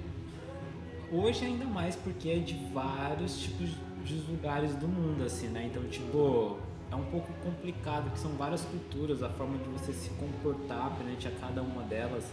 hoje 1.12 1.46
ainda 1.46 1.66
mais 1.66 1.96
porque 1.96 2.30
é 2.30 2.38
de 2.38 2.54
vários 2.74 3.40
tipos 3.40 3.70
de 4.06 4.16
lugares 4.30 4.76
do 4.76 4.88
mundo, 4.88 5.24
assim, 5.24 5.48
né? 5.48 5.70
Então, 5.72 5.84
tipo, 5.90 6.58
é 6.92 6.96
um 6.96 7.06
pouco 7.06 7.32
complicado, 7.44 8.12
que 8.12 8.20
são 8.20 8.32
várias 8.32 8.62
culturas, 8.62 9.24
a 9.24 9.30
forma 9.30 9.58
de 9.58 9.70
você 9.70 9.92
se 9.94 10.10
comportar 10.12 10.96
perante 10.98 11.28
a 11.28 11.32
cada 11.32 11.62
uma 11.62 11.84
delas 11.84 12.26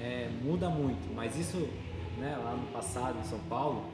é, 0.00 0.30
muda 0.42 0.70
muito. 0.70 1.12
Mas 1.14 1.36
isso, 1.36 1.68
né, 2.18 2.38
lá 2.42 2.54
no 2.54 2.66
passado, 2.68 3.18
em 3.18 3.24
São 3.24 3.40
Paulo, 3.50 3.84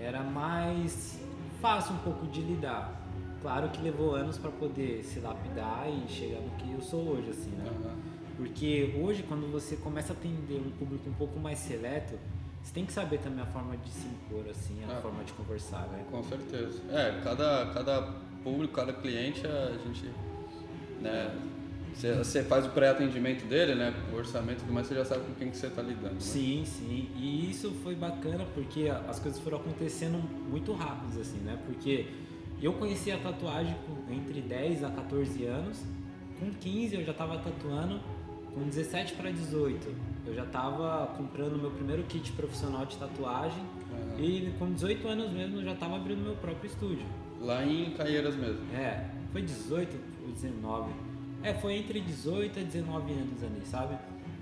era 0.00 0.22
mais 0.22 1.18
fácil 1.60 1.94
um 1.94 1.98
pouco 1.98 2.26
de 2.26 2.40
lidar. 2.40 2.94
Claro 3.42 3.68
que 3.68 3.80
levou 3.80 4.14
anos 4.14 4.36
para 4.38 4.50
poder 4.50 5.04
se 5.04 5.20
lapidar 5.20 5.86
e 5.88 6.08
chegar 6.10 6.40
no 6.40 6.50
que 6.56 6.72
eu 6.72 6.80
sou 6.80 7.00
hoje, 7.00 7.30
assim, 7.30 7.50
né? 7.50 7.64
Aham. 7.68 7.96
Porque 8.36 8.94
hoje, 9.00 9.22
quando 9.24 9.50
você 9.50 9.76
começa 9.76 10.12
a 10.12 10.16
atender 10.16 10.60
um 10.64 10.70
público 10.70 11.08
um 11.08 11.14
pouco 11.14 11.38
mais 11.40 11.58
seleto, 11.58 12.14
você 12.62 12.72
tem 12.72 12.84
que 12.84 12.92
saber 12.92 13.18
também 13.18 13.42
a 13.42 13.46
forma 13.46 13.76
de 13.76 13.88
se 13.90 14.06
impor, 14.06 14.44
assim, 14.50 14.76
a 14.88 14.92
Ah. 14.98 15.00
forma 15.00 15.22
de 15.24 15.32
conversar, 15.32 15.88
né? 15.88 16.04
Com 16.10 16.22
certeza. 16.24 16.80
É, 16.90 17.20
cada, 17.22 17.66
cada 17.72 18.02
público, 18.44 18.74
cada 18.74 18.92
cliente, 18.92 19.44
a 19.46 19.72
gente. 19.84 20.10
Né, 21.00 21.32
você, 21.94 22.12
você 22.14 22.42
faz 22.42 22.66
o 22.66 22.70
pré-atendimento 22.70 23.44
dele, 23.46 23.74
né? 23.74 23.94
O 24.12 24.16
orçamento, 24.16 24.64
mas 24.70 24.86
você 24.86 24.94
já 24.94 25.04
sabe 25.04 25.24
com 25.24 25.34
quem 25.34 25.50
que 25.50 25.56
você 25.56 25.66
está 25.66 25.82
lidando. 25.82 26.14
Né? 26.14 26.20
Sim, 26.20 26.64
sim. 26.64 27.08
E 27.16 27.50
isso 27.50 27.70
foi 27.82 27.94
bacana 27.94 28.46
porque 28.54 28.88
as 29.08 29.18
coisas 29.18 29.40
foram 29.40 29.58
acontecendo 29.58 30.18
muito 30.48 30.72
rápidas, 30.72 31.18
assim, 31.18 31.38
né? 31.38 31.58
Porque 31.66 32.06
eu 32.62 32.72
conheci 32.72 33.10
a 33.10 33.18
tatuagem 33.18 33.74
com, 33.86 34.12
entre 34.12 34.40
10 34.40 34.84
a 34.84 34.90
14 34.90 35.44
anos. 35.44 35.82
Com 36.38 36.50
15 36.50 36.94
eu 36.96 37.04
já 37.04 37.12
estava 37.12 37.38
tatuando. 37.38 38.00
Com 38.54 38.62
17 38.62 39.14
para 39.14 39.30
18 39.30 39.88
eu 40.26 40.34
já 40.34 40.44
estava 40.44 41.06
comprando 41.16 41.58
meu 41.58 41.70
primeiro 41.70 42.02
kit 42.04 42.32
profissional 42.32 42.84
de 42.84 42.96
tatuagem. 42.96 43.62
Aham. 43.92 44.20
E 44.20 44.52
com 44.58 44.72
18 44.72 45.08
anos 45.08 45.30
mesmo 45.32 45.58
eu 45.58 45.64
já 45.64 45.72
estava 45.72 45.96
abrindo 45.96 46.20
meu 46.20 46.36
próprio 46.36 46.68
estúdio. 46.68 47.06
Lá 47.40 47.64
em 47.64 47.90
Caieiras 47.92 48.34
mesmo. 48.36 48.60
É, 48.74 49.08
foi 49.32 49.42
18 49.42 49.96
ou 50.24 50.32
19. 50.32 51.07
É, 51.42 51.54
foi 51.54 51.76
entre 51.76 52.00
18 52.00 52.58
e 52.58 52.64
19 52.64 53.12
anos 53.12 53.42
ali, 53.42 53.62
sabe? 53.64 53.96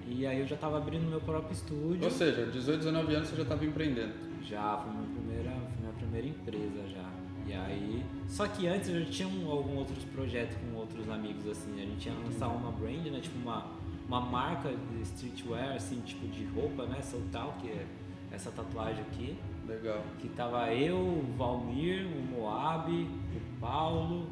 E 0.09 0.27
aí 0.27 0.39
eu 0.39 0.47
já 0.47 0.57
tava 0.57 0.79
abrindo 0.79 1.09
meu 1.09 1.21
próprio 1.21 1.53
estúdio. 1.53 2.05
Ou 2.05 2.11
seja, 2.11 2.47
18, 2.47 2.79
19 2.79 3.15
anos 3.15 3.29
você 3.29 3.37
já 3.37 3.43
estava 3.43 3.65
empreendendo. 3.65 4.13
Já, 4.43 4.79
foi 4.79 4.93
minha 4.93 5.09
primeira, 5.09 5.51
foi 5.51 5.81
minha 5.81 5.93
primeira 5.93 6.29
empresa 6.29 6.89
já. 6.89 7.11
E 7.47 7.53
aí. 7.53 8.05
Só 8.29 8.47
que 8.47 8.67
antes 8.67 8.89
eu 8.89 9.01
já 9.01 9.11
tinha 9.11 9.29
um, 9.29 9.51
alguns 9.51 9.79
outros 9.79 10.05
projetos 10.05 10.57
com 10.57 10.77
outros 10.77 11.09
amigos, 11.09 11.47
assim. 11.49 11.75
A 11.81 11.85
gente 11.85 12.09
ia 12.09 12.15
lançar 12.15 12.49
uma 12.49 12.71
brand, 12.73 13.05
né? 13.07 13.21
Tipo 13.21 13.39
uma, 13.39 13.67
uma 14.09 14.21
marca 14.21 14.71
de 14.71 15.03
streetwear, 15.03 15.75
assim, 15.75 16.01
tipo 16.01 16.27
de 16.29 16.45
roupa, 16.47 16.87
né? 16.87 17.01
Soltal, 17.03 17.57
que 17.61 17.69
é 17.69 17.87
essa 18.31 18.51
tatuagem 18.51 19.03
aqui. 19.03 19.37
Legal. 19.67 20.03
Que 20.21 20.29
tava 20.29 20.73
eu, 20.73 20.97
o 20.97 21.35
Valmir, 21.37 22.07
o 22.07 22.37
Moab, 22.37 22.91
o 22.93 23.61
Paulo. 23.61 24.27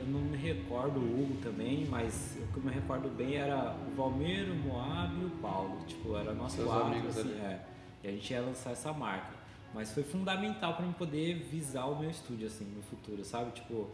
Eu 0.00 0.06
não 0.06 0.20
me 0.20 0.36
recordo 0.36 0.98
o 0.98 1.02
Hugo 1.22 1.36
também, 1.42 1.86
mas 1.86 2.38
o 2.42 2.52
que 2.52 2.58
eu 2.58 2.62
me 2.64 2.70
recordo 2.72 3.08
bem 3.08 3.34
era 3.36 3.76
o 3.86 3.94
Valmir, 3.94 4.50
o 4.50 4.54
Moab 4.54 5.14
e 5.20 5.24
o 5.26 5.30
Paulo. 5.42 5.78
Tipo, 5.86 6.16
era 6.16 6.32
nosso 6.32 6.56
Seus 6.56 6.68
quatro, 6.68 6.86
amigos 6.86 7.18
assim, 7.18 7.28
ali. 7.32 7.40
é. 7.40 7.60
E 8.04 8.08
a 8.08 8.10
gente 8.12 8.32
ia 8.32 8.40
lançar 8.40 8.70
essa 8.70 8.92
marca. 8.92 9.38
Mas 9.74 9.92
foi 9.92 10.02
fundamental 10.02 10.74
para 10.74 10.86
eu 10.86 10.92
poder 10.92 11.34
visar 11.34 11.84
o 11.86 11.98
meu 12.00 12.10
estúdio, 12.10 12.46
assim, 12.46 12.64
no 12.64 12.82
futuro, 12.82 13.24
sabe? 13.24 13.52
Tipo, 13.52 13.88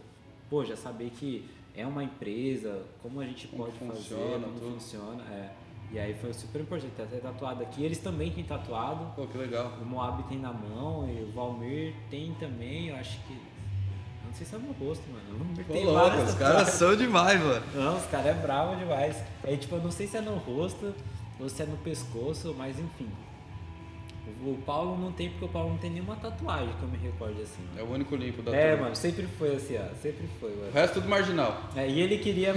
pô, 0.49 0.65
já 0.65 0.77
saber 0.77 1.11
que 1.11 1.45
é 1.75 1.87
uma 1.87 2.03
empresa, 2.03 2.83
como 3.03 3.21
a 3.21 3.27
gente 3.27 3.49
Como 3.49 3.65
pode 3.65 3.77
fazer, 3.79 3.93
funciona, 3.93 4.47
como 4.47 4.59
tudo. 4.61 4.73
funciona, 4.75 5.23
é. 5.25 5.51
E 5.93 5.99
aí 5.99 6.15
foi 6.15 6.33
super 6.33 6.63
importante 6.63 6.93
ter 6.97 7.21
tatuado 7.21 7.63
aqui. 7.63 7.83
Eles 7.85 7.99
também 7.99 8.31
têm 8.33 8.43
tatuado. 8.43 9.13
Pô, 9.15 9.27
que 9.27 9.37
legal. 9.39 9.73
O 9.81 9.85
Moab 9.85 10.23
tem 10.25 10.39
na 10.39 10.53
mão 10.53 11.09
e 11.09 11.23
o 11.23 11.31
Valmir 11.33 11.95
tem 12.11 12.33
também, 12.35 12.89
eu 12.89 12.97
acho 12.97 13.21
que. 13.27 13.37
Eu 14.41 14.47
Não 14.47 14.47
sei 14.47 14.47
se 14.47 14.55
é 14.55 14.59
no 14.59 14.73
rosto, 14.87 15.05
mano. 15.11 15.35
O 15.35 15.39
Valmir 15.45 15.65
Pô, 15.65 15.73
tem 15.73 15.85
louco, 15.87 16.17
os 16.19 16.35
caras 16.39 16.69
são 16.69 16.95
demais, 16.97 17.41
mano. 17.41 17.63
Não, 17.75 17.97
os 17.97 18.05
caras 18.07 18.27
é 18.27 18.35
bravo 18.35 18.77
demais. 18.77 19.17
É 19.45 19.57
tipo, 19.57 19.77
eu 19.77 19.83
não 19.83 19.91
sei 19.91 20.07
se 20.07 20.17
é 20.17 20.21
no 20.21 20.37
rosto 20.37 20.95
ou 21.41 21.49
se 21.49 21.63
é 21.63 21.67
no 21.67 21.77
pescoço, 21.79 22.55
mas 22.57 22.79
enfim. 22.79 23.09
O 23.09 24.51
o 24.51 24.57
Paulo 24.67 24.99
não 24.99 25.13
tem, 25.13 25.31
porque 25.31 25.45
o 25.45 25.49
Paulo 25.49 25.71
não 25.71 25.79
tem 25.79 25.89
nenhuma 25.91 26.17
tatuagem 26.17 26.69
que 26.79 26.83
eu 26.83 26.89
me 26.89 26.97
recorde 26.99 27.41
assim. 27.43 27.63
É 27.79 27.83
o 27.83 27.87
único 27.93 28.15
limpo 28.17 28.43
da 28.43 28.55
É, 28.55 28.71
turma. 28.71 28.83
mano, 28.85 28.97
sempre 28.97 29.25
foi 29.39 29.55
assim, 29.55 29.77
ó. 29.79 29.95
Sempre 30.03 30.29
foi, 30.41 30.53
O 30.53 30.57
mano. 30.59 30.73
resto 30.73 30.95
tudo 30.95 31.09
marginal. 31.09 31.63
É, 31.77 31.89
e 31.89 32.01
ele 32.01 32.19
queria 32.19 32.53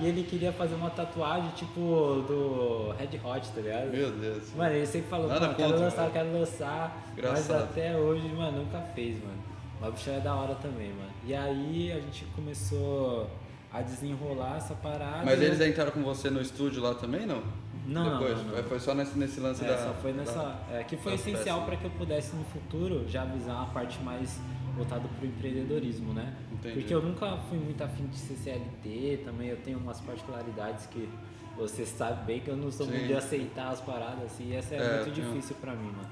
e 0.00 0.06
ele 0.06 0.24
queria 0.24 0.52
fazer 0.52 0.74
uma 0.74 0.90
tatuagem 0.90 1.48
tipo 1.52 1.80
do 2.26 2.92
Red 2.98 3.18
Hot, 3.24 3.48
tá 3.52 3.60
ligado? 3.60 3.90
Meu 3.92 4.10
Deus. 4.10 4.52
Mano, 4.56 4.74
ele 4.74 4.86
sempre 4.86 5.08
falou, 5.08 5.28
Nada 5.28 5.40
mano, 5.42 5.54
quero 5.54 5.68
contra, 5.70 5.84
lançar, 5.84 6.00
velho. 6.02 6.12
quero 6.12 6.32
lançar. 6.32 7.02
Mas 7.06 7.18
Engraçado. 7.18 7.62
até 7.62 7.96
hoje, 7.96 8.28
mano, 8.28 8.58
nunca 8.64 8.80
fez, 8.94 9.14
mano. 9.22 9.51
Love 9.82 9.98
Show 9.98 10.14
é 10.14 10.20
da 10.20 10.34
hora 10.34 10.54
também, 10.56 10.88
mano. 10.92 11.10
E 11.24 11.34
aí 11.34 11.92
a 11.92 12.00
gente 12.00 12.24
começou 12.36 13.28
a 13.72 13.80
desenrolar 13.82 14.56
essa 14.58 14.74
parada. 14.74 15.24
Mas 15.24 15.40
eles 15.40 15.60
entraram 15.60 15.90
com 15.92 16.02
você 16.02 16.30
no 16.30 16.40
estúdio 16.40 16.82
lá 16.82 16.94
também, 16.94 17.26
não? 17.26 17.42
Não, 17.86 18.12
Depois, 18.18 18.36
não, 18.38 18.44
não, 18.44 18.50
foi- 18.52 18.62
não. 18.62 18.68
Foi 18.68 18.78
só 18.80 18.94
nesse, 18.94 19.18
nesse 19.18 19.40
lance 19.40 19.64
É, 19.64 19.68
da. 19.68 19.78
só 19.78 19.94
foi 19.94 20.12
nessa. 20.12 20.34
da- 20.38 20.58
é, 20.70 20.84
que 20.84 20.96
foi 20.96 21.14
essencial 21.14 21.62
para 21.64 21.76
que 21.76 21.84
eu 21.84 21.90
pudesse 21.90 22.36
no 22.36 22.44
futuro 22.44 23.08
já 23.08 23.22
avisar 23.22 23.62
a 23.62 23.66
parte 23.66 24.00
mais 24.02 24.38
voltada 24.76 25.06
pro 25.18 25.26
empreendedorismo, 25.26 26.12
né? 26.14 26.32
Entendi. 26.52 26.74
Porque 26.80 26.94
eu 26.94 27.02
nunca 27.02 27.36
fui 27.48 27.58
muito 27.58 27.82
afim 27.82 28.06
de 28.06 28.16
ser 28.16 28.34
CLT, 28.34 29.22
também 29.24 29.48
eu 29.48 29.56
tenho 29.56 29.78
umas 29.78 30.00
particularidades 30.00 30.86
que 30.86 31.08
você 31.56 31.84
sabe 31.84 32.24
bem 32.24 32.40
que 32.40 32.48
eu 32.48 32.56
não 32.56 32.70
sou 32.70 32.86
Sim. 32.86 32.92
muito 32.92 33.06
de 33.08 33.14
aceitar 33.14 33.68
as 33.70 33.80
paradas, 33.80 34.24
assim, 34.26 34.50
e 34.50 34.54
essa 34.54 34.74
é, 34.74 34.78
É, 34.78 34.96
muito 35.02 35.10
difícil 35.10 35.56
pra 35.60 35.72
mim, 35.74 35.90
mano. 35.90 36.08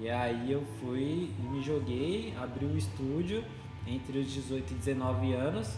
E 0.00 0.08
aí 0.08 0.50
eu 0.50 0.64
fui 0.80 1.30
e 1.38 1.42
me 1.42 1.62
joguei, 1.62 2.34
abri 2.40 2.64
o 2.64 2.76
estúdio 2.76 3.44
entre 3.86 4.18
os 4.18 4.32
18 4.32 4.72
e 4.72 4.74
19 4.76 5.32
anos. 5.34 5.68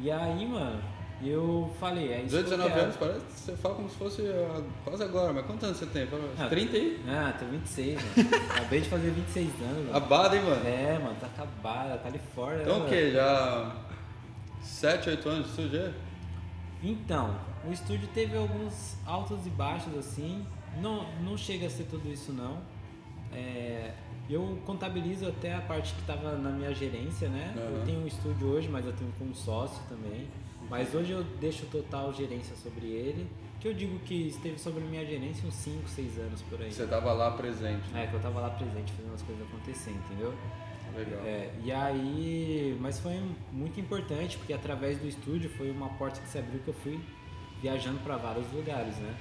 E 0.00 0.10
aí, 0.10 0.46
mano, 0.48 0.82
eu 1.22 1.70
falei, 1.78 2.12
é 2.12 2.16
isso 2.22 2.34
18, 2.36 2.46
que 2.46 2.52
eu 2.54 2.56
19 2.56 2.72
quero. 2.72 2.84
anos, 2.84 2.96
parece 2.96 3.20
que 3.26 3.32
você 3.32 3.56
fala 3.56 3.74
como 3.74 3.90
se 3.90 3.96
fosse 3.96 4.22
ah, 4.26 4.62
quase 4.84 5.02
agora, 5.02 5.32
mas 5.34 5.44
quantos 5.44 5.64
anos 5.64 5.76
você 5.76 5.86
tem? 5.86 6.06
Fala, 6.06 6.22
Ah, 6.38 6.48
30 6.48 6.76
aí? 6.76 7.04
Ah, 7.06 7.34
tô 7.38 7.44
26, 7.44 7.94
mano. 7.94 8.30
Acabei 8.56 8.80
de 8.80 8.88
fazer 8.88 9.10
26 9.10 9.48
anos, 9.60 9.76
mano. 9.86 9.96
Abada, 9.96 10.36
hein, 10.36 10.42
mano? 10.44 10.66
É, 10.66 10.98
mano, 10.98 11.16
tá 11.20 11.26
acabada, 11.26 11.98
Califórnia. 11.98 12.62
Então 12.62 12.80
né, 12.80 12.86
o 12.86 12.88
que? 12.88 13.12
Já 13.12 13.76
7, 14.62 15.10
8 15.10 15.28
anos 15.28 15.44
de 15.44 15.50
estúdio? 15.50 15.80
é? 15.80 15.92
Então, 16.82 17.38
o 17.68 17.72
estúdio 17.72 18.08
teve 18.14 18.36
alguns 18.36 18.96
altos 19.06 19.46
e 19.46 19.50
baixos 19.50 19.94
assim. 19.96 20.44
Não, 20.80 21.04
não 21.20 21.36
chega 21.36 21.66
a 21.66 21.70
ser 21.70 21.84
tudo 21.84 22.10
isso 22.10 22.32
não. 22.32 22.58
É, 23.32 23.92
eu 24.28 24.58
contabilizo 24.64 25.26
até 25.28 25.54
a 25.54 25.60
parte 25.60 25.92
que 25.94 26.00
estava 26.00 26.36
na 26.36 26.50
minha 26.50 26.72
gerência, 26.74 27.28
né? 27.28 27.52
Eu 27.56 27.76
Aham. 27.76 27.84
tenho 27.84 28.00
um 28.00 28.06
estúdio 28.06 28.48
hoje, 28.48 28.68
mas 28.68 28.86
eu 28.86 28.92
tenho 28.92 29.12
como 29.18 29.34
sócio 29.34 29.82
também. 29.88 30.28
Mas 30.70 30.94
hoje 30.94 31.12
eu 31.12 31.22
deixo 31.40 31.66
total 31.66 32.12
gerência 32.12 32.56
sobre 32.56 32.86
ele. 32.86 33.28
Que 33.60 33.68
eu 33.68 33.74
digo 33.74 33.98
que 34.00 34.28
esteve 34.28 34.58
sobre 34.58 34.82
a 34.82 34.86
minha 34.86 35.04
gerência 35.04 35.46
uns 35.46 35.54
5, 35.54 35.88
6 35.88 36.18
anos 36.18 36.42
por 36.42 36.60
aí. 36.60 36.72
Você 36.72 36.86
tava 36.86 37.12
lá 37.12 37.30
presente. 37.32 37.82
É, 37.94 38.06
que 38.06 38.14
eu 38.14 38.20
tava 38.20 38.40
lá 38.40 38.50
presente 38.50 38.92
fazendo 38.92 39.14
as 39.14 39.22
coisas 39.22 39.46
acontecer, 39.46 39.90
entendeu? 39.90 40.34
Legal. 40.96 41.20
É, 41.24 41.50
e 41.62 41.72
aí, 41.72 42.76
mas 42.80 42.98
foi 42.98 43.20
muito 43.52 43.80
importante 43.80 44.36
porque 44.38 44.52
através 44.52 44.98
do 44.98 45.06
estúdio 45.06 45.48
foi 45.50 45.70
uma 45.70 45.88
porta 45.90 46.20
que 46.20 46.28
se 46.28 46.38
abriu 46.38 46.60
que 46.60 46.68
eu 46.68 46.74
fui 46.74 47.00
viajando 47.60 47.98
para 48.00 48.16
vários 48.16 48.50
lugares, 48.52 48.96
né? 48.96 49.14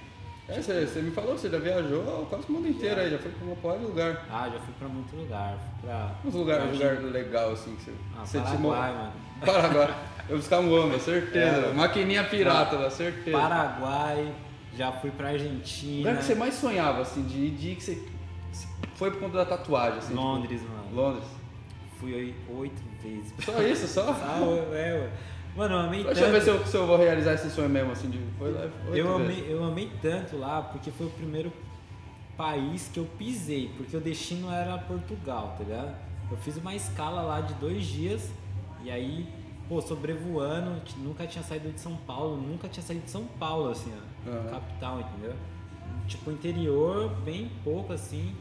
É, 0.57 0.61
você, 0.61 0.85
você 0.85 1.01
me 1.01 1.11
falou 1.11 1.35
que 1.35 1.41
você 1.41 1.49
já 1.49 1.57
viajou 1.59 2.25
quase 2.29 2.45
o 2.47 2.51
mundo 2.51 2.67
inteiro 2.67 2.95
Já. 2.95 3.01
aí, 3.03 3.11
já 3.11 3.17
foi 3.19 3.31
pra 3.31 3.45
uma 3.45 3.55
porra 3.55 3.77
de 3.77 3.85
lugar. 3.85 4.25
Ah, 4.29 4.49
já 4.51 4.59
fui 4.59 4.73
para 4.77 4.87
muito 4.87 5.15
lugar, 5.15 5.57
fui 5.57 5.89
para 5.89 6.11
Uns 6.25 6.33
lugar, 6.33 6.61
um 6.61 6.71
lugar 6.71 7.01
legal 7.03 7.51
assim 7.51 7.75
que 7.75 7.83
você, 7.83 7.91
Ah, 8.17 8.25
você 8.25 8.39
te 8.39 8.43
Paraguai, 8.43 8.91
mo- 8.91 8.97
mano. 8.97 9.13
Paraguai. 9.45 9.95
Eu 10.29 10.37
buscar 10.37 10.59
um 10.59 10.73
homem, 10.79 10.99
certeza. 10.99 11.67
É. 11.67 11.73
Maquininha 11.73 12.23
pirata, 12.23 12.77
lá, 12.77 12.89
certeza. 12.89 13.37
Paraguai, 13.37 14.33
já 14.77 14.91
fui 14.91 15.11
para 15.11 15.27
O 15.27 15.29
Argentina, 15.31 16.09
lugar 16.09 16.17
que 16.17 16.23
você 16.23 16.35
mais 16.35 16.53
sonhava, 16.53 17.01
assim, 17.01 17.23
de 17.23 17.37
ir, 17.47 17.75
que 17.75 17.83
você 17.83 18.03
foi 18.95 19.11
por 19.11 19.19
conta 19.19 19.37
da 19.37 19.45
tatuagem, 19.45 19.97
assim. 19.99 20.13
Londres, 20.13 20.61
tipo, 20.61 20.73
mano. 20.73 20.95
Londres. 20.95 21.25
Fui 21.99 22.13
aí 22.15 22.35
oito 22.55 22.81
vezes. 23.01 23.33
Só 23.43 23.61
isso, 23.61 23.87
só? 23.87 24.11
Ah, 24.23 24.39
é, 24.75 24.93
ué. 24.93 25.09
Mano, 25.55 25.75
eu 25.75 25.79
amei 25.81 26.03
Deixa 26.03 26.21
eu 26.25 26.31
ver 26.31 26.43
tanto. 26.43 26.43
se 26.43 26.49
eu, 26.49 26.65
se 26.67 26.77
eu 26.77 26.87
vou 26.87 26.97
realizar 26.97 27.33
esse 27.33 27.49
sonho 27.49 27.69
mesmo, 27.69 27.91
assim, 27.91 28.09
de 28.09 28.19
foi 28.37 28.51
lá 28.51 28.61
Eu 28.93 29.17
vezes. 29.17 29.21
amei, 29.39 29.45
eu 29.53 29.63
amei 29.63 29.91
tanto 30.01 30.37
lá 30.37 30.61
porque 30.61 30.91
foi 30.91 31.07
o 31.07 31.09
primeiro 31.09 31.51
país 32.37 32.89
que 32.91 32.99
eu 32.99 33.05
pisei, 33.17 33.69
porque 33.75 33.95
o 33.95 34.01
destino 34.01 34.49
era 34.51 34.77
Portugal, 34.77 35.55
tá 35.57 35.63
ligado? 35.63 35.95
Eu 36.31 36.37
fiz 36.37 36.55
uma 36.57 36.73
escala 36.73 37.21
lá 37.21 37.41
de 37.41 37.53
dois 37.55 37.83
dias 37.85 38.31
e 38.83 38.89
aí, 38.89 39.27
pô, 39.67 39.81
sobrevoando, 39.81 40.81
nunca 40.97 41.27
tinha 41.27 41.43
saído 41.43 41.69
de 41.71 41.79
São 41.79 41.95
Paulo, 41.97 42.37
nunca 42.37 42.67
tinha 42.69 42.83
saído 42.83 43.03
de 43.03 43.11
São 43.11 43.25
Paulo, 43.25 43.69
assim, 43.69 43.91
ó, 44.25 44.29
Aham. 44.29 44.49
capital, 44.49 44.99
entendeu? 45.01 45.35
Tipo, 46.07 46.31
interior, 46.31 47.09
bem 47.23 47.51
pouco 47.63 47.91
assim, 47.93 48.33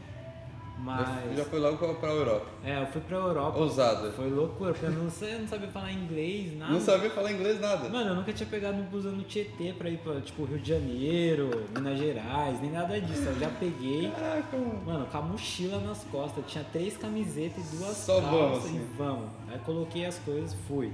mas. 0.81 1.37
Já 1.37 1.45
foi 1.45 1.59
logo 1.59 1.77
pra, 1.95 2.09
Europa. 2.09 2.45
É, 2.63 2.81
eu 2.81 2.87
fui 2.87 3.01
pra 3.01 3.17
Europa. 3.17 3.59
Ousado. 3.59 4.11
Foi 4.13 4.29
loucura, 4.29 4.71
porque 4.73 4.85
eu 4.85 4.91
não, 4.91 5.03
eu 5.27 5.39
não 5.39 5.47
sabia 5.47 5.67
falar 5.69 5.91
inglês, 5.91 6.57
nada. 6.57 6.73
Não 6.73 6.81
sabia 6.81 7.09
falar 7.09 7.31
inglês 7.31 7.59
nada. 7.61 7.87
Mano, 7.89 8.09
eu 8.11 8.15
nunca 8.15 8.33
tinha 8.33 8.47
pegado 8.49 8.77
um 8.77 8.85
busão 8.85 9.11
no 9.11 9.23
Tietê 9.23 9.73
pra 9.77 9.89
ir 9.89 9.97
pra, 9.99 10.19
tipo, 10.21 10.43
Rio 10.43 10.59
de 10.59 10.69
Janeiro, 10.69 11.49
Minas 11.75 11.97
Gerais, 11.97 12.59
nem 12.61 12.71
nada 12.71 12.99
disso. 12.99 13.23
Eu 13.23 13.39
já 13.39 13.49
peguei, 13.49 14.09
Caraca, 14.11 14.57
mano. 14.57 14.81
mano, 14.85 15.05
com 15.05 15.17
a 15.17 15.21
mochila 15.21 15.79
nas 15.79 16.03
costas. 16.05 16.43
Tinha 16.47 16.63
três 16.71 16.97
camisetas 16.97 17.73
e 17.73 17.77
duas 17.77 17.95
Só 17.97 18.19
calças 18.21 18.31
vamos, 18.31 18.65
e 18.65 18.67
assim. 18.67 18.87
vamos. 18.97 19.29
Aí 19.51 19.59
coloquei 19.59 20.05
as 20.05 20.17
coisas, 20.19 20.55
fui. 20.67 20.91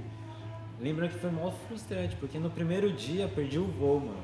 Lembra 0.80 1.08
que 1.08 1.18
foi 1.18 1.30
mó 1.30 1.50
frustrante, 1.66 2.14
porque 2.16 2.38
no 2.38 2.50
primeiro 2.50 2.92
dia 2.92 3.22
eu 3.24 3.28
perdi 3.28 3.58
o 3.58 3.64
voo, 3.64 4.00
mano. 4.00 4.14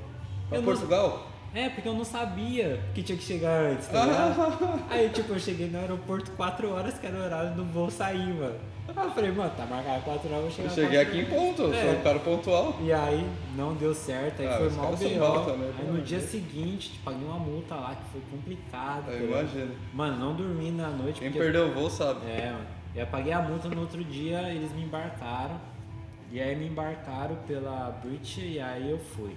Pra 0.48 0.58
Eu 0.58 0.62
não- 0.62 0.72
Portugal? 0.72 1.26
É, 1.54 1.68
porque 1.68 1.88
eu 1.88 1.94
não 1.94 2.04
sabia 2.04 2.80
que 2.94 3.02
tinha 3.02 3.16
que 3.16 3.22
chegar 3.24 3.60
antes, 3.70 3.86
tá 3.86 4.04
ligado? 4.04 4.82
Aí, 4.90 5.08
tipo, 5.10 5.32
eu 5.32 5.38
cheguei 5.38 5.68
no 5.68 5.78
aeroporto 5.78 6.32
4 6.32 6.68
horas, 6.70 6.98
que 6.98 7.06
era 7.06 7.16
o 7.16 7.22
horário 7.22 7.54
do 7.54 7.64
voo 7.64 7.90
sair, 7.90 8.34
mano. 8.34 8.56
Aí 8.88 9.06
eu 9.06 9.10
falei, 9.12 9.30
mano, 9.32 9.50
tá 9.56 9.64
marcado 9.64 10.02
4 10.02 10.28
horas, 10.28 10.32
eu 10.32 10.42
vou 10.42 10.50
chegar 10.50 10.68
Eu 10.68 10.74
cheguei 10.74 11.00
aqui 11.00 11.18
em 11.20 11.24
ponto, 11.26 11.72
É. 11.72 11.82
sou 11.82 11.92
um 11.92 12.02
cara 12.02 12.18
pontual. 12.18 12.76
E 12.82 12.92
aí 12.92 13.24
não 13.56 13.72
deu 13.74 13.94
certo, 13.94 14.40
aí 14.42 14.48
Ah, 14.48 14.58
foi 14.58 14.70
mal 14.70 14.96
B.O. 14.96 15.44
também, 15.44 15.70
Aí 15.78 15.86
no 15.86 16.02
dia 16.02 16.20
seguinte, 16.20 16.90
tipo, 16.90 17.04
paguei 17.04 17.24
uma 17.24 17.38
multa 17.38 17.76
lá 17.76 17.94
que 17.94 18.10
foi 18.10 18.20
complicado. 18.30 19.10
Eu 19.12 19.28
imagino. 19.30 19.74
Mano, 19.94 20.18
não 20.18 20.34
dormi 20.34 20.70
na 20.72 20.88
noite. 20.90 21.20
Quem 21.20 21.30
perdeu 21.32 21.68
o 21.68 21.72
voo 21.72 21.88
sabe. 21.88 22.20
É, 22.26 22.50
mano. 22.50 22.66
Eu 22.96 23.06
paguei 23.06 23.32
a 23.32 23.40
multa 23.40 23.68
no 23.68 23.80
outro 23.80 24.02
dia, 24.04 24.50
eles 24.50 24.72
me 24.72 24.82
embarcaram. 24.82 25.58
E 26.30 26.40
aí 26.40 26.54
me 26.56 26.66
embarcaram 26.66 27.36
pela 27.46 27.90
British 28.04 28.38
e 28.38 28.58
aí 28.60 28.90
eu 28.90 28.98
fui. 28.98 29.36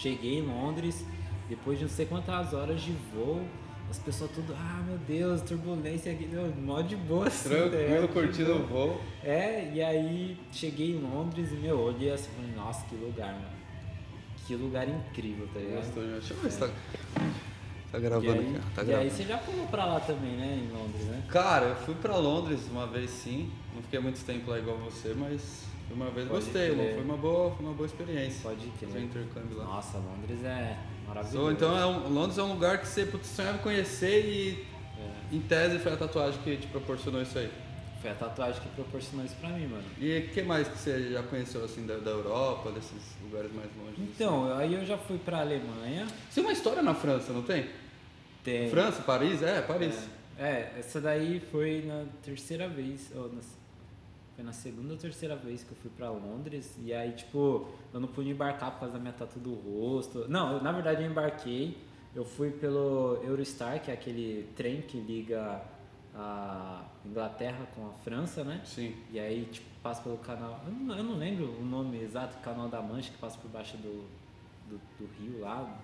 Cheguei 0.00 0.38
em 0.38 0.42
Londres, 0.42 1.04
depois 1.48 1.78
de 1.78 1.84
não 1.84 1.90
sei 1.90 2.06
quantas 2.06 2.52
horas 2.52 2.80
de 2.80 2.92
voo, 3.12 3.42
as 3.90 3.98
pessoas 3.98 4.30
tudo, 4.32 4.54
ah 4.58 4.82
meu 4.86 4.98
Deus, 4.98 5.40
turbulência 5.42 6.12
aqui, 6.12 6.26
meu, 6.26 6.52
mó 6.56 6.80
de 6.80 6.96
boa 6.96 7.28
assim, 7.28 7.48
tá 7.48 7.68
Tranquilo? 7.68 8.06
De 8.06 8.12
curtindo 8.12 8.56
o 8.56 8.66
voo. 8.66 9.00
É, 9.22 9.70
e 9.72 9.82
aí 9.82 10.36
cheguei 10.50 10.96
em 10.96 10.98
Londres 10.98 11.52
e 11.52 11.56
meu, 11.56 11.78
olhei 11.78 12.10
assim 12.10 12.28
falei, 12.34 12.54
nossa, 12.56 12.84
que 12.86 12.96
lugar, 12.96 13.32
mano. 13.32 13.64
Que 14.46 14.56
lugar 14.56 14.88
incrível, 14.88 15.48
tá 15.54 15.60
ligado? 15.60 15.84
Gostou, 15.84 16.02
né? 16.02 16.12
Deixa 16.18 16.34
eu 16.34 16.40
ver 16.40 16.50
se 16.50 16.58
tá, 16.58 16.70
tá 17.92 17.98
gravando 17.98 18.32
aí, 18.32 18.56
aqui. 18.56 18.74
Tá 18.74 18.82
e 18.82 18.84
gravando. 18.86 18.96
aí 18.96 19.10
você 19.10 19.22
já 19.22 19.38
pulou 19.38 19.66
pra 19.68 19.84
lá 19.86 20.00
também, 20.00 20.32
né, 20.32 20.64
em 20.64 20.76
Londres, 20.76 21.04
né? 21.04 21.22
Cara, 21.28 21.66
eu 21.66 21.76
fui 21.76 21.94
pra 21.94 22.16
Londres 22.16 22.60
uma 22.70 22.86
vez 22.86 23.10
sim. 23.10 23.50
Não 23.74 23.82
fiquei 23.82 24.00
muito 24.00 24.22
tempo 24.24 24.50
lá 24.50 24.58
igual 24.58 24.76
você, 24.78 25.14
mas 25.16 25.64
uma 25.92 26.10
vez 26.10 26.28
Pode 26.28 26.44
gostei, 26.44 26.66
crer. 26.70 26.76
mano. 26.76 26.94
Foi 26.94 27.04
uma 27.04 27.16
boa, 27.16 27.50
foi 27.54 27.66
uma 27.66 27.74
boa 27.74 27.86
experiência. 27.86 28.40
Pode 28.42 28.66
crer. 28.66 28.88
Fazer 28.88 28.98
um 28.98 29.04
intercâmbio 29.04 29.56
lá. 29.58 29.64
Nossa, 29.64 29.98
Londres 29.98 30.44
é 30.44 30.78
maravilhoso. 31.06 31.46
So, 31.46 31.52
então 31.52 31.76
é 31.78 31.86
um- 31.86 32.08
Londres 32.08 32.38
é 32.38 32.42
um 32.42 32.52
lugar 32.52 32.78
que 32.78 32.86
você 32.88 33.04
putz, 33.06 33.26
sonhava 33.28 33.58
conhecer 33.58 34.24
e 34.24 34.66
É. 34.98 35.34
em 35.36 35.40
tese 35.40 35.78
foi 35.78 35.92
a 35.92 35.96
tatuagem 35.96 36.40
que 36.42 36.56
te 36.56 36.66
proporcionou 36.68 37.20
isso 37.22 37.38
aí. 37.38 37.50
Foi 38.00 38.10
a 38.10 38.14
tatuagem 38.14 38.60
que 38.60 38.68
proporcionou 38.70 39.24
isso 39.24 39.34
pra 39.36 39.48
mim, 39.50 39.66
mano. 39.66 39.84
E 39.98 40.18
o 40.18 40.28
que 40.28 40.42
mais 40.42 40.68
que 40.68 40.76
você 40.78 41.10
já 41.12 41.22
conheceu 41.22 41.64
assim 41.64 41.86
da, 41.86 41.96
da 41.96 42.10
Europa, 42.10 42.70
desses 42.70 43.16
lugares 43.22 43.50
mais 43.54 43.68
longe? 43.78 43.94
Então, 43.98 44.54
aí 44.58 44.74
eu 44.74 44.84
já 44.84 44.98
fui 44.98 45.16
pra 45.18 45.40
Alemanha. 45.40 46.06
Você 46.28 46.34
tem 46.34 46.44
uma 46.44 46.52
história 46.52 46.82
na 46.82 46.94
França, 46.94 47.32
não 47.32 47.42
tem? 47.42 47.66
Tem. 48.42 48.68
França, 48.68 49.00
Paris? 49.02 49.42
É, 49.42 49.62
Paris. 49.62 50.06
É, 50.38 50.44
é, 50.44 50.74
essa 50.78 51.00
daí 51.00 51.40
foi 51.50 51.82
na 51.86 52.04
terceira 52.22 52.68
vez, 52.68 53.10
ou 53.14 53.32
na, 53.32 53.40
foi 54.34 54.44
na 54.44 54.52
segunda 54.52 54.92
ou 54.94 54.98
terceira 54.98 55.36
vez 55.36 55.62
que 55.62 55.70
eu 55.72 55.76
fui 55.76 55.90
pra 55.96 56.10
Londres. 56.10 56.76
E 56.82 56.92
aí, 56.92 57.12
tipo, 57.12 57.68
eu 57.92 58.00
não 58.00 58.08
pude 58.08 58.30
embarcar 58.30 58.72
por 58.72 58.80
causa 58.80 58.94
da 58.94 59.00
minha 59.00 59.12
tatu 59.12 59.38
do 59.38 59.54
rosto. 59.54 60.26
Não, 60.28 60.54
eu- 60.54 60.62
na 60.62 60.72
verdade 60.72 61.02
eu 61.02 61.10
embarquei. 61.10 61.78
Eu 62.14 62.24
fui 62.24 62.50
pelo 62.50 63.20
Eurostar, 63.24 63.82
que 63.82 63.90
é 63.90 63.94
aquele 63.94 64.48
trem 64.56 64.82
que 64.82 64.98
liga 65.00 65.60
a 66.14 66.84
Inglaterra 67.04 67.66
com 67.74 67.88
a 67.88 67.92
França, 68.04 68.44
né? 68.44 68.60
Sim. 68.64 68.94
E 69.10 69.18
aí, 69.18 69.46
tipo, 69.46 69.66
passa 69.82 70.00
pelo 70.02 70.16
canal. 70.18 70.60
Eu 70.66 70.72
não, 70.72 70.96
eu 70.96 71.02
não 71.04 71.16
lembro 71.16 71.50
o 71.58 71.64
nome 71.64 72.00
exato, 72.00 72.36
canal 72.38 72.68
da 72.68 72.80
Mancha, 72.80 73.10
que 73.10 73.18
passa 73.18 73.36
por 73.38 73.50
baixo 73.50 73.76
do, 73.78 74.04
do, 74.68 74.80
do 74.98 75.06
rio 75.18 75.40
lá, 75.40 75.76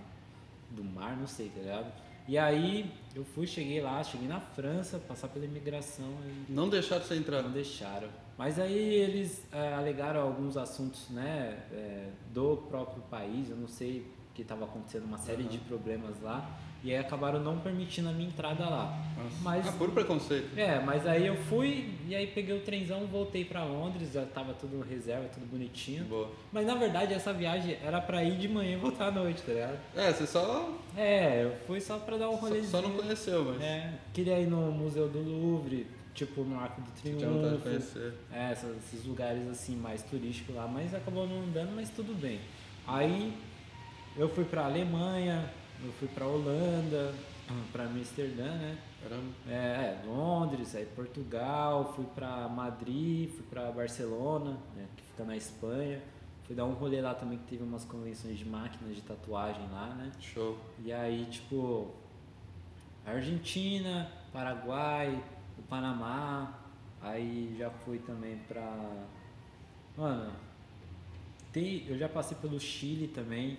do 0.70 0.84
mar, 0.84 1.16
não 1.16 1.26
sei, 1.26 1.48
tá 1.48 1.60
ligado? 1.60 1.92
E 2.28 2.38
aí 2.38 2.92
eu 3.12 3.24
fui, 3.24 3.44
cheguei 3.44 3.80
lá, 3.80 4.00
cheguei 4.04 4.28
na 4.28 4.38
França, 4.40 4.98
passar 5.00 5.26
pela 5.28 5.44
imigração 5.44 6.12
e 6.48 6.52
Não 6.52 6.68
deixaram 6.68 7.02
você 7.02 7.16
entrar. 7.16 7.42
não 7.42 7.50
deixaram. 7.50 8.08
Mas 8.40 8.58
aí 8.58 8.94
eles 8.94 9.46
é, 9.52 9.74
alegaram 9.74 10.22
alguns 10.22 10.56
assuntos, 10.56 11.10
né, 11.10 11.58
é, 11.70 12.06
do 12.32 12.56
próprio 12.70 13.02
país, 13.10 13.50
eu 13.50 13.56
não 13.58 13.68
sei 13.68 14.06
que 14.34 14.40
estava 14.40 14.64
acontecendo 14.64 15.04
uma 15.04 15.18
série 15.18 15.42
de 15.42 15.58
problemas 15.58 16.18
lá, 16.22 16.58
e 16.82 16.90
aí 16.90 16.96
acabaram 16.96 17.38
não 17.40 17.58
permitindo 17.58 18.08
a 18.08 18.12
minha 18.12 18.28
entrada 18.30 18.64
lá. 18.64 18.98
Nossa. 19.22 19.36
Mas 19.42 19.68
Ah, 19.68 19.72
puro 19.72 19.92
preconceito. 19.92 20.58
é, 20.58 20.80
mas 20.80 21.06
aí 21.06 21.26
eu 21.26 21.36
fui 21.36 21.90
e 22.08 22.14
aí 22.16 22.28
peguei 22.28 22.56
o 22.56 22.60
trenzão, 22.62 23.06
voltei 23.08 23.44
pra 23.44 23.62
Londres, 23.62 24.10
já 24.10 24.24
tava 24.24 24.54
tudo 24.54 24.80
reserva, 24.80 25.28
tudo 25.28 25.44
bonitinho. 25.44 26.04
Boa. 26.06 26.30
Mas 26.50 26.66
na 26.66 26.76
verdade 26.76 27.12
essa 27.12 27.34
viagem 27.34 27.76
era 27.84 28.00
pra 28.00 28.24
ir 28.24 28.38
de 28.38 28.48
manhã 28.48 28.72
e 28.72 28.80
voltar 28.80 29.08
à 29.08 29.10
noite, 29.10 29.42
tá 29.42 29.52
ligado? 29.52 29.78
É, 29.94 30.10
você 30.14 30.26
só, 30.26 30.72
É, 30.96 31.44
eu 31.44 31.54
fui 31.66 31.78
só 31.78 31.98
pra 31.98 32.16
dar 32.16 32.30
um 32.30 32.36
só, 32.36 32.46
rolezinho. 32.46 32.70
só 32.70 32.80
não 32.80 32.92
conheceu, 32.96 33.44
mas. 33.44 33.60
É, 33.60 33.92
queria 34.14 34.38
ir 34.40 34.46
no 34.46 34.72
Museu 34.72 35.06
do 35.10 35.20
Louvre, 35.20 35.86
tipo 36.14 36.42
no 36.42 36.58
Arco 36.58 36.80
do 36.80 36.90
Tinha 37.00 37.14
vontade 37.14 37.56
de 37.56 37.62
Triunfo. 37.62 37.62
conhecer. 37.62 38.14
É, 38.32 38.52
esses 38.52 39.04
lugares 39.04 39.48
assim 39.48 39.76
mais 39.76 40.02
turísticos 40.02 40.54
lá, 40.54 40.66
mas 40.66 40.94
acabou 40.94 41.26
não 41.26 41.50
dando, 41.50 41.74
mas 41.74 41.90
tudo 41.90 42.14
bem. 42.14 42.40
Aí 42.86 43.36
eu 44.16 44.28
fui 44.28 44.44
pra 44.44 44.64
Alemanha, 44.66 45.48
eu 45.84 45.92
fui 45.92 46.08
pra 46.08 46.26
Holanda, 46.26 47.14
pra 47.72 47.84
Amsterdã, 47.84 48.44
né? 48.44 48.78
Caramba. 49.02 49.32
É, 49.48 49.52
é, 49.52 50.02
Londres, 50.06 50.74
aí 50.74 50.84
Portugal, 50.84 51.92
fui 51.94 52.04
pra 52.14 52.48
Madrid, 52.48 53.30
fui 53.30 53.44
pra 53.48 53.70
Barcelona, 53.72 54.58
né, 54.76 54.86
que 54.96 55.02
fica 55.04 55.24
na 55.24 55.36
Espanha. 55.36 56.02
Fui 56.44 56.54
dar 56.56 56.64
um 56.64 56.72
rolê 56.72 57.00
lá 57.00 57.14
também 57.14 57.38
que 57.38 57.44
teve 57.44 57.62
umas 57.62 57.84
convenções 57.84 58.36
de 58.36 58.44
máquinas 58.44 58.96
de 58.96 59.02
tatuagem 59.02 59.62
lá, 59.70 59.94
né? 59.94 60.10
Show. 60.20 60.58
E 60.84 60.92
aí, 60.92 61.24
tipo, 61.26 61.94
Argentina, 63.06 64.10
Paraguai, 64.32 65.22
o 65.60 65.62
Panamá, 65.68 66.58
aí 67.00 67.54
já 67.58 67.70
fui 67.70 67.98
também 67.98 68.36
pra. 68.48 69.06
Mano, 69.96 70.32
tem, 71.52 71.84
eu 71.88 71.96
já 71.98 72.08
passei 72.08 72.36
pelo 72.40 72.58
Chile 72.58 73.08
também. 73.08 73.58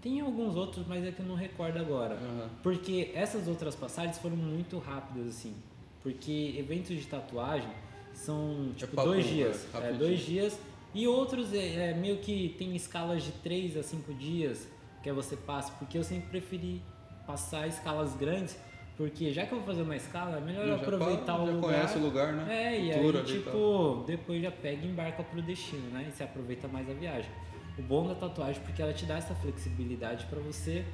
Tem 0.00 0.20
alguns 0.20 0.56
outros, 0.56 0.86
mas 0.86 1.04
é 1.04 1.12
que 1.12 1.20
eu 1.20 1.26
não 1.26 1.34
recordo 1.34 1.78
agora. 1.78 2.14
Aham. 2.14 2.48
Porque 2.62 3.10
essas 3.14 3.46
outras 3.46 3.74
passagens 3.74 4.18
foram 4.18 4.36
muito 4.36 4.78
rápidas, 4.78 5.28
assim. 5.28 5.54
Porque 6.02 6.54
eventos 6.58 6.96
de 6.96 7.06
tatuagem 7.06 7.70
são 8.14 8.72
tipo 8.76 8.96
papo, 8.96 9.08
dois 9.08 9.26
é, 9.26 9.28
dias. 9.28 9.68
É, 9.74 9.92
dois 9.92 10.20
dias. 10.20 10.58
E 10.94 11.06
outros 11.06 11.52
é, 11.52 11.90
é, 11.90 11.94
meio 11.94 12.16
que 12.18 12.54
tem 12.58 12.74
escalas 12.74 13.22
de 13.22 13.32
3 13.32 13.76
a 13.76 13.82
5 13.82 14.14
dias 14.14 14.66
que 15.02 15.08
é 15.08 15.12
você 15.12 15.36
passa. 15.36 15.72
Porque 15.72 15.98
eu 15.98 16.04
sempre 16.04 16.30
preferi 16.30 16.82
passar 17.26 17.68
escalas 17.68 18.16
grandes. 18.16 18.56
Porque 19.00 19.32
já 19.32 19.46
que 19.46 19.52
eu 19.52 19.58
vou 19.60 19.66
fazer 19.66 19.80
uma 19.80 19.96
escala, 19.96 20.36
é 20.36 20.40
melhor 20.42 20.66
eu 20.66 20.76
Já 20.76 20.82
aproveitar 20.82 21.40
o 21.40 21.46
já 21.46 21.52
lugar. 21.52 21.60
conhece 21.70 21.96
o 21.98 22.02
lugar, 22.02 22.32
né? 22.34 22.54
É, 22.54 22.78
e 22.78 22.92
aí, 22.92 23.22
tipo, 23.24 24.04
depois 24.06 24.42
já 24.42 24.50
pega 24.50 24.84
e 24.84 24.90
embarca 24.90 25.22
pro 25.22 25.40
destino, 25.40 25.88
né? 25.88 26.04
E 26.06 26.12
você 26.12 26.22
aproveita 26.22 26.68
mais 26.68 26.86
a 26.86 26.92
viagem. 26.92 27.30
O 27.78 27.82
bom 27.82 28.06
da 28.06 28.14
tatuagem 28.14 28.60
é 28.60 28.64
porque 28.66 28.82
ela 28.82 28.92
te 28.92 29.06
dá 29.06 29.16
essa 29.16 29.34
flexibilidade 29.36 30.26
pra 30.26 30.38
você 30.40 30.84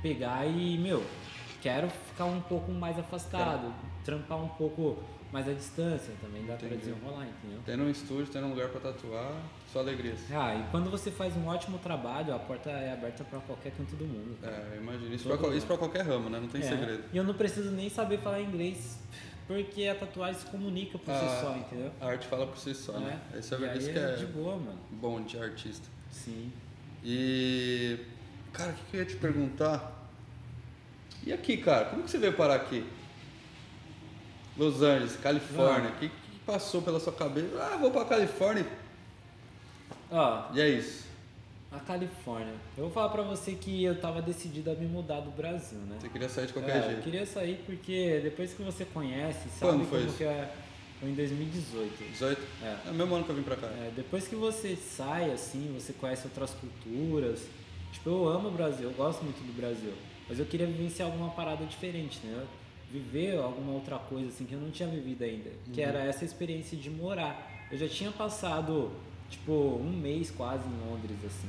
pegar 0.00 0.46
e, 0.46 0.78
meu, 0.78 1.04
quero 1.60 1.90
ficar 1.90 2.24
um 2.24 2.40
pouco 2.40 2.72
mais 2.72 2.98
afastado, 2.98 3.70
trampar 4.02 4.42
um 4.42 4.48
pouco 4.48 4.96
mais 5.36 5.48
a 5.50 5.52
distância, 5.52 6.14
também 6.22 6.46
dá 6.46 6.54
pra 6.54 6.66
Entendi. 6.66 6.86
desenrolar, 6.86 7.26
entendeu? 7.26 7.60
Tendo 7.66 7.82
um 7.82 7.90
estúdio, 7.90 8.26
tendo 8.32 8.46
um 8.46 8.50
lugar 8.50 8.70
pra 8.70 8.80
tatuar, 8.80 9.32
só 9.70 9.80
alegrias. 9.80 10.18
Ah, 10.32 10.54
e 10.54 10.64
quando 10.70 10.90
você 10.90 11.10
faz 11.10 11.36
um 11.36 11.46
ótimo 11.46 11.78
trabalho, 11.78 12.34
a 12.34 12.38
porta 12.38 12.70
é 12.70 12.94
aberta 12.94 13.22
pra 13.22 13.38
qualquer 13.40 13.72
canto 13.72 13.94
do 13.96 14.06
mundo. 14.06 14.38
cara. 14.40 14.56
É, 14.72 14.76
eu 14.76 14.82
imagino. 14.82 15.14
Isso 15.14 15.28
pra, 15.28 15.54
isso 15.54 15.66
pra 15.66 15.76
qualquer 15.76 16.06
ramo, 16.06 16.30
né? 16.30 16.40
Não 16.40 16.48
tem 16.48 16.62
É, 16.62 16.64
segredo. 16.64 17.04
E 17.12 17.16
eu 17.18 17.22
não 17.22 17.34
preciso 17.34 17.70
nem 17.70 17.90
saber 17.90 18.18
falar 18.20 18.40
inglês, 18.40 18.98
porque 19.46 19.86
a 19.86 19.94
tatuagem 19.94 20.40
se 20.40 20.46
comunica 20.46 20.96
por 20.98 21.12
Ah, 21.12 21.18
si 21.18 21.40
só, 21.44 21.54
entendeu? 21.54 21.92
A 22.00 22.06
arte 22.06 22.26
fala 22.26 22.46
por 22.46 22.56
si 22.56 22.74
só, 22.74 22.98
né? 22.98 23.20
Isso 23.38 23.54
é, 23.56 23.58
E 23.58 23.64
aí 23.68 23.78
isso 23.78 23.92
que 23.92 23.98
é 23.98 24.02
é 24.12 24.16
de 24.16 24.26
boa, 24.26 24.56
mano. 24.56 24.78
bom 24.90 25.20
de 25.20 25.38
artista. 25.38 25.86
Sim. 26.10 26.50
E. 27.04 27.98
Cara, 28.54 28.70
o 28.70 28.74
que, 28.74 28.80
que 28.90 28.96
eu 28.96 29.00
ia 29.00 29.06
te 29.06 29.16
perguntar? 29.16 29.92
E 31.26 31.30
aqui, 31.30 31.58
cara? 31.58 31.84
Como 31.90 32.04
que 32.04 32.10
você 32.10 32.16
veio 32.16 32.32
parar 32.32 32.54
aqui? 32.54 32.86
Los 34.56 34.82
Angeles, 34.82 35.16
Califórnia. 35.22 35.90
O 35.90 35.98
que, 35.98 36.08
que 36.08 36.38
passou 36.46 36.80
pela 36.82 36.98
sua 37.00 37.12
cabeça? 37.12 37.48
Ah, 37.60 37.76
vou 37.76 37.90
pra 37.90 38.04
Califórnia. 38.04 38.66
Ó, 40.10 40.44
E 40.54 40.60
é 40.60 40.68
isso. 40.68 41.04
a 41.72 41.78
Califórnia. 41.80 42.54
Eu 42.76 42.84
vou 42.84 42.92
falar 42.92 43.08
pra 43.10 43.22
você 43.22 43.52
que 43.52 43.84
eu 43.84 44.00
tava 44.00 44.22
decidido 44.22 44.70
a 44.70 44.74
me 44.74 44.86
mudar 44.86 45.20
do 45.20 45.30
Brasil, 45.30 45.78
né? 45.80 45.96
Você 46.00 46.08
queria 46.08 46.28
sair 46.28 46.46
de 46.46 46.52
qualquer 46.52 46.76
É, 46.76 46.78
eu 46.78 46.84
jeito. 46.90 47.02
queria 47.02 47.26
sair 47.26 47.62
porque 47.66 48.20
depois 48.22 48.54
que 48.54 48.62
você 48.62 48.84
conhece, 48.86 49.48
sabe 49.58 49.72
Quando 49.72 49.88
foi 49.88 49.98
como 49.98 50.08
isso? 50.08 50.16
que 50.18 50.24
é. 50.24 50.52
Foi 51.00 51.10
em 51.10 51.14
2018. 51.14 52.04
18? 52.12 52.40
É. 52.62 52.76
É 52.86 52.90
o 52.90 52.94
mesmo 52.94 53.14
ano 53.14 53.24
que 53.24 53.30
eu 53.30 53.36
vim 53.36 53.42
pra 53.42 53.56
cá. 53.56 53.66
É, 53.66 53.90
depois 53.94 54.26
que 54.26 54.34
você 54.34 54.74
sai 54.76 55.30
assim, 55.30 55.74
você 55.78 55.92
conhece 55.92 56.26
outras 56.26 56.52
culturas. 56.54 57.42
Tipo, 57.92 58.08
eu 58.10 58.28
amo 58.28 58.48
o 58.48 58.50
Brasil, 58.52 58.88
eu 58.88 58.94
gosto 58.96 59.22
muito 59.22 59.36
do 59.44 59.52
Brasil. 59.52 59.92
Mas 60.28 60.38
eu 60.38 60.46
queria 60.46 60.66
vivenciar 60.66 61.08
alguma 61.10 61.30
parada 61.30 61.64
diferente, 61.66 62.18
né? 62.24 62.44
Viver 62.96 63.38
alguma 63.38 63.72
outra 63.72 63.98
coisa 63.98 64.28
assim 64.28 64.44
que 64.46 64.54
eu 64.54 64.60
não 64.60 64.70
tinha 64.70 64.88
vivido 64.88 65.22
ainda. 65.22 65.50
Que 65.72 65.82
Uhum. 65.82 65.88
era 65.88 65.98
essa 66.04 66.24
experiência 66.24 66.76
de 66.78 66.88
morar. 66.90 67.66
Eu 67.70 67.76
já 67.76 67.88
tinha 67.88 68.10
passado, 68.10 68.90
tipo, 69.28 69.52
um 69.52 69.90
mês 69.92 70.30
quase 70.30 70.66
em 70.68 70.88
Londres, 70.90 71.18
assim. 71.24 71.48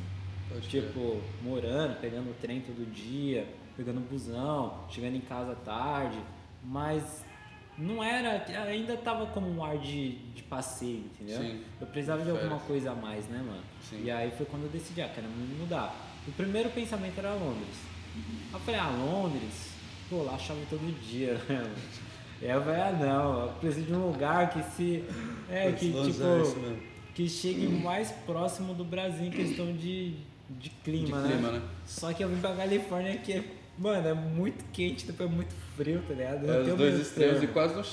Pode. 0.49 0.67
Tipo, 0.67 1.21
morando, 1.41 1.99
pegando 2.01 2.29
o 2.31 2.33
trem 2.33 2.61
todo 2.61 2.85
dia, 2.91 3.47
pegando 3.77 3.99
busão, 4.01 4.85
chegando 4.89 5.15
em 5.15 5.21
casa 5.21 5.55
tarde, 5.55 6.17
mas 6.63 7.23
não 7.77 8.03
era, 8.03 8.43
ainda 8.67 8.97
tava 8.97 9.27
como 9.27 9.47
um 9.49 9.63
ar 9.63 9.77
de, 9.77 10.13
de 10.33 10.41
passeio, 10.43 11.05
entendeu? 11.13 11.39
Sim, 11.39 11.61
Eu 11.79 11.87
precisava 11.87 12.23
de 12.23 12.29
alguma 12.31 12.59
coisa 12.59 12.91
a 12.91 12.95
mais, 12.95 13.27
né, 13.27 13.37
mano? 13.37 13.61
Sim. 13.89 14.03
E 14.03 14.09
aí 14.11 14.31
foi 14.31 14.45
quando 14.47 14.63
eu 14.63 14.69
decidi, 14.69 15.01
ah, 15.01 15.09
quero 15.13 15.27
me 15.27 15.55
mudar. 15.59 15.95
O 16.27 16.31
primeiro 16.31 16.69
pensamento 16.71 17.17
era 17.19 17.33
Londres. 17.35 17.77
Eu 18.51 18.59
falei, 18.61 18.79
ah, 18.79 18.89
Londres? 18.89 19.76
Pô, 20.09 20.23
lá 20.23 20.37
chove 20.37 20.61
todo 20.69 20.81
dia, 21.01 21.33
né, 21.49 21.65
falei, 22.63 22.81
ah, 22.81 22.91
não, 22.99 23.41
eu 23.41 23.47
preciso 23.59 23.87
de 23.87 23.93
um 23.93 24.07
lugar 24.11 24.49
que 24.51 24.61
se. 24.75 25.03
É, 25.49 25.71
que 25.71 25.87
tipo 25.91 26.03
mesmo. 26.03 26.77
que 27.15 27.27
chegue 27.27 27.67
mais 27.67 28.11
próximo 28.25 28.73
do 28.73 28.83
Brasil 28.85 29.25
em 29.25 29.31
questão 29.31 29.73
de, 29.73 30.13
de 30.49 30.69
clima, 30.83 31.05
De 31.21 31.27
né? 31.27 31.33
clima, 31.33 31.51
né? 31.51 31.61
Só 31.85 32.13
que 32.13 32.23
eu 32.23 32.29
vim 32.29 32.39
pra 32.39 32.53
Califórnia 32.55 33.17
que, 33.17 33.33
é, 33.33 33.43
mano, 33.77 34.07
é 34.07 34.13
muito 34.13 34.63
quente, 34.71 35.05
depois 35.07 35.29
é 35.29 35.33
muito 35.33 35.53
frio, 35.75 36.01
tá 36.07 36.13
ligado? 36.13 36.45
Não 36.45 36.53
É, 36.53 36.61
os 36.61 36.75
dois 36.75 36.99
extremos 36.99 37.41
e 37.43 37.47
quase 37.47 37.73
não, 37.75 37.83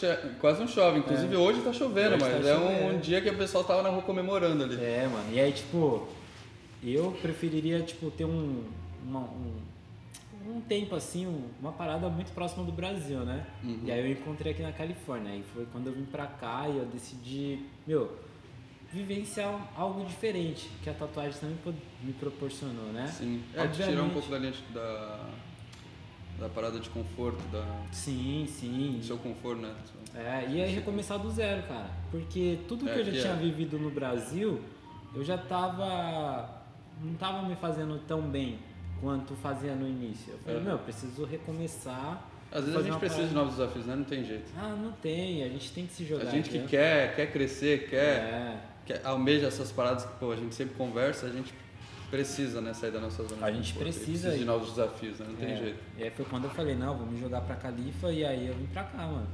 quase 0.41 0.61
não 0.61 0.69
chove. 0.69 0.99
Inclusive 0.99 1.35
hoje 1.37 1.63
tá 1.63 1.73
chovendo, 1.73 2.17
Hoje 2.17 2.25
tá 2.25 2.31
mas 2.37 2.47
é 2.47 2.55
um, 2.57 2.61
chovendo. 2.61 2.99
dia 3.01 3.21
que 3.23 3.31
o 3.31 3.37
pessoal 3.39 3.65
tava 3.65 3.83
na 3.83 3.89
rua 3.89 4.03
comemorando 4.03 4.63
ali. 4.65 4.77
É, 4.77 5.09
mano, 5.11 5.33
e 5.33 5.41
aí, 5.41 5.53
tipo, 5.53 6.07
eu 6.83 7.17
preferiria, 7.23 7.81
tipo, 7.81 8.11
ter 8.11 8.25
um, 8.27 8.63
uma- 9.07 9.21
um, 9.21 9.55
um 10.47 10.61
tempo, 10.61 10.95
assim, 10.95 11.27
um- 11.27 11.49
uma 11.61 11.73
parada 11.73 12.09
muito 12.09 12.33
próxima 12.33 12.65
do 12.65 12.73
Brasil, 12.73 13.21
né? 13.21 13.47
Uhum. 13.63 13.81
E 13.85 13.91
aí 13.93 14.01
eu 14.01 14.13
encontrei 14.13 14.53
aqui 14.53 14.63
na 14.63 14.73
Califórnia, 14.73 15.33
aí 15.33 15.43
foi 15.55 15.67
quando 15.67 15.87
eu 15.89 15.93
vim 15.95 16.05
pra 16.05 16.27
cá 16.27 16.69
e 16.69 16.77
eu 16.77 16.85
decidi, 16.87 17.61
meu, 17.87 18.19
vivenciar 18.93 19.73
algo 19.77 20.05
diferente, 20.05 20.69
que 20.83 20.89
a 20.91 20.95
tatuagem 20.95 21.39
também 21.41 21.57
me 22.03 22.13
proporcionou, 22.13 22.93
né? 22.93 23.07
Sim. 23.09 23.43
É, 23.55 23.67
tirar 23.69 24.03
um 24.03 24.11
pouco 24.11 24.31
da 24.31 24.39
linha 24.39 24.53
da, 24.73 25.25
da 26.39 26.49
parada 26.49 26.79
de 26.79 26.89
conforto, 26.91 27.43
da, 27.51 27.65
Sim, 27.91 28.47
sim. 28.49 28.97
do 28.99 29.05
seu 29.05 29.19
conforto, 29.19 29.63
né? 29.63 29.75
É, 30.15 30.47
e 30.49 30.63
aí 30.63 30.73
recomeçar 30.75 31.19
do 31.19 31.29
zero, 31.31 31.67
cara. 31.67 31.91
Porque 32.11 32.61
tudo 32.69 32.89
É, 32.89 32.93
que 32.95 33.01
eu 33.01 33.05
já 33.07 33.11
que 33.13 33.21
tinha 33.21 33.33
é. 33.33 33.37
vivido 33.37 33.79
no 33.79 33.91
Brasil, 33.91 34.61
eu 35.15 35.25
já 35.25 35.37
tava. 35.39 36.63
não 37.03 37.15
tava 37.15 37.49
me 37.49 37.57
fazendo 37.57 37.99
tão 38.07 38.23
bem 38.23 38.59
quanto 39.05 39.35
fazia 39.37 39.75
no 39.75 39.87
início. 39.87 40.33
Eu 40.33 40.39
falei, 40.39 40.61
É. 40.61 40.63
meu, 40.63 40.73
eu 40.73 40.79
preciso 40.79 41.25
recomeçar. 41.27 42.27
Às 42.51 42.65
vezes 42.65 42.81
a 42.81 42.83
gente 42.83 42.99
precisa 42.99 43.27
de 43.27 43.35
novos 43.35 43.57
desafios, 43.57 43.85
né? 43.85 43.95
Não 43.97 44.05
tem 44.05 44.25
jeito. 44.25 44.51
Ah, 44.57 44.75
não 44.81 44.93
tem, 44.93 45.43
a 45.45 45.49
gente 45.49 45.71
tem 45.73 45.87
que 45.87 45.93
se 45.93 46.05
jogar. 46.07 46.27
A 46.29 46.31
gente 46.31 46.49
que 46.49 46.61
quer, 46.67 47.15
quer 47.15 47.31
crescer, 47.31 47.89
quer, 47.91 47.99
É. 47.99 48.61
quer 48.87 49.01
almeja 49.05 49.47
essas 49.49 49.71
paradas 49.71 50.05
que 50.07 50.13
pô, 50.19 50.33
a 50.33 50.37
gente 50.37 50.55
sempre 50.55 50.75
conversa, 50.75 51.27
a 51.27 51.31
gente 51.31 51.53
precisa 52.11 52.61
né, 52.63 52.73
sair 52.73 52.93
da 52.93 53.01
nossa 53.01 53.23
zona 53.25 53.47
A 53.47 53.51
de 53.51 53.57
gente 53.59 53.75
e 53.75 53.79
precisa 53.79 54.31
de 54.31 54.45
novos 54.45 54.71
desafios, 54.71 55.19
né? 55.19 55.27
Não 55.29 55.37
tem 55.37 55.51
É, 55.53 55.57
jeito. 55.57 55.79
E 55.99 56.03
aí 56.05 56.11
foi 56.11 56.25
quando 56.25 56.45
eu 56.45 56.51
falei, 56.51 56.75
não, 56.75 56.97
vou 56.97 57.07
me 57.07 57.21
jogar 57.21 57.41
pra 57.43 57.57
Califa 57.57 58.11
e 58.11 58.25
aí 58.25 58.47
eu 58.47 58.55
vim 58.55 58.67
pra 58.67 58.85
cá, 58.85 58.99
mano. 59.07 59.27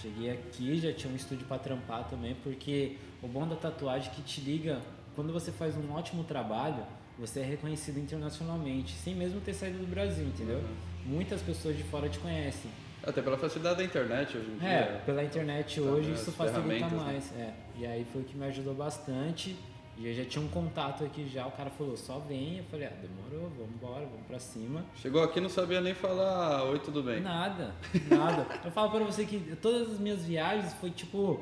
Cheguei 0.00 0.30
aqui, 0.30 0.78
já 0.78 0.92
tinha 0.92 1.12
um 1.12 1.16
estúdio 1.16 1.46
pra 1.46 1.58
trampar 1.58 2.04
também, 2.08 2.34
porque 2.42 2.96
o 3.22 3.28
bom 3.28 3.46
da 3.46 3.56
tatuagem 3.56 4.08
é 4.10 4.14
que 4.14 4.22
te 4.22 4.40
liga, 4.40 4.80
quando 5.14 5.32
você 5.32 5.52
faz 5.52 5.76
um 5.76 5.92
ótimo 5.92 6.24
trabalho, 6.24 6.82
você 7.22 7.38
é 7.38 7.44
reconhecido 7.44 7.98
internacionalmente, 7.98 8.94
sem 8.94 9.14
mesmo 9.14 9.40
ter 9.40 9.54
saído 9.54 9.78
do 9.78 9.86
Brasil, 9.86 10.24
entendeu? 10.26 10.56
Uhum. 10.56 11.14
Muitas 11.14 11.40
pessoas 11.40 11.76
de 11.76 11.84
fora 11.84 12.08
te 12.08 12.18
conhecem. 12.18 12.68
Até 13.00 13.22
pela 13.22 13.38
facilidade 13.38 13.76
da 13.76 13.84
internet 13.84 14.36
hoje 14.36 14.50
em 14.50 14.58
dia. 14.58 14.68
É, 14.68 15.02
pela 15.06 15.22
internet 15.22 15.80
hoje 15.80 16.10
as 16.12 16.20
isso 16.20 16.32
facilita 16.32 16.88
né? 16.88 16.96
mais. 16.96 17.32
É. 17.36 17.52
E 17.78 17.86
aí 17.86 18.04
foi 18.12 18.22
o 18.22 18.24
que 18.24 18.36
me 18.36 18.44
ajudou 18.46 18.74
bastante. 18.74 19.56
E 19.96 20.08
eu 20.08 20.14
já 20.14 20.24
tinha 20.24 20.44
um 20.44 20.48
contato 20.48 21.04
aqui 21.04 21.28
já, 21.28 21.46
o 21.46 21.52
cara 21.52 21.70
falou, 21.70 21.96
só 21.96 22.18
vem. 22.18 22.58
Eu 22.58 22.64
falei, 22.64 22.86
ah, 22.86 22.92
demorou, 23.00 23.50
vamos 23.56 23.72
embora, 23.74 24.04
vamos 24.06 24.26
pra 24.26 24.40
cima. 24.40 24.84
Chegou 24.96 25.22
aqui 25.22 25.38
e 25.38 25.42
não 25.42 25.48
sabia 25.48 25.80
nem 25.80 25.94
falar 25.94 26.64
oi, 26.64 26.80
tudo 26.80 27.04
bem. 27.04 27.20
Nada, 27.20 27.72
nada. 28.10 28.46
Eu 28.64 28.70
falo 28.72 28.90
pra 28.90 29.04
você 29.04 29.24
que 29.24 29.38
todas 29.60 29.92
as 29.92 29.98
minhas 30.00 30.24
viagens 30.24 30.72
foi 30.74 30.90
tipo. 30.90 31.40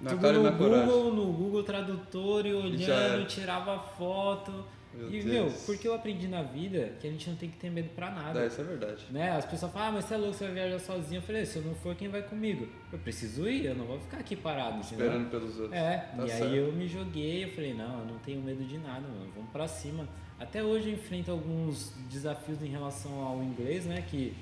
Na 0.00 0.10
tudo 0.10 0.32
no 0.32 0.52
coragem. 0.56 0.86
Google, 0.86 1.14
no 1.14 1.32
Google 1.32 1.64
Tradutor 1.64 2.46
e 2.46 2.54
olhando, 2.54 2.90
era. 2.90 3.24
tirava 3.24 3.78
foto. 3.80 4.52
Meu 4.96 5.08
e, 5.08 5.22
Deus. 5.22 5.24
meu, 5.24 5.52
porque 5.66 5.86
eu 5.86 5.94
aprendi 5.94 6.26
na 6.26 6.42
vida 6.42 6.92
que 7.00 7.06
a 7.06 7.10
gente 7.10 7.28
não 7.28 7.36
tem 7.36 7.50
que 7.50 7.56
ter 7.56 7.70
medo 7.70 7.90
pra 7.94 8.10
nada. 8.10 8.40
É, 8.40 8.46
isso 8.46 8.60
é 8.60 8.64
verdade. 8.64 9.04
Né? 9.10 9.30
As 9.32 9.44
pessoas 9.44 9.70
falam, 9.72 9.88
ah, 9.88 9.92
mas 9.92 10.04
você 10.06 10.14
é 10.14 10.16
louco, 10.16 10.34
você 10.34 10.44
vai 10.44 10.54
viajar 10.54 10.78
sozinho. 10.78 11.18
Eu 11.18 11.22
falei, 11.22 11.44
se 11.44 11.56
eu 11.56 11.62
não 11.62 11.74
for, 11.74 11.94
quem 11.94 12.08
vai 12.08 12.22
comigo? 12.22 12.66
Eu 12.92 12.98
preciso 12.98 13.48
ir, 13.48 13.66
eu 13.66 13.74
não 13.74 13.84
vou 13.84 14.00
ficar 14.00 14.18
aqui 14.18 14.34
parado? 14.34 14.80
Esperando 14.80 15.30
pelos 15.30 15.58
outros. 15.58 15.72
É, 15.72 16.10
Tá 16.16 16.24
e 16.24 16.28
certo. 16.30 16.44
aí 16.44 16.56
eu 16.56 16.72
me 16.72 16.88
joguei, 16.88 17.44
eu 17.44 17.50
falei, 17.50 17.74
não, 17.74 18.00
eu 18.00 18.06
não 18.06 18.18
tenho 18.20 18.40
medo 18.40 18.64
de 18.64 18.78
nada, 18.78 19.06
mano, 19.06 19.30
vamos 19.34 19.50
pra 19.50 19.68
cima. 19.68 20.08
Até 20.38 20.62
hoje 20.62 20.88
eu 20.90 20.94
enfrento 20.94 21.30
alguns 21.30 21.94
desafios 22.10 22.62
em 22.62 22.68
relação 22.68 23.20
ao 23.22 23.42
inglês, 23.42 23.86
né, 23.86 24.02
que 24.10 24.34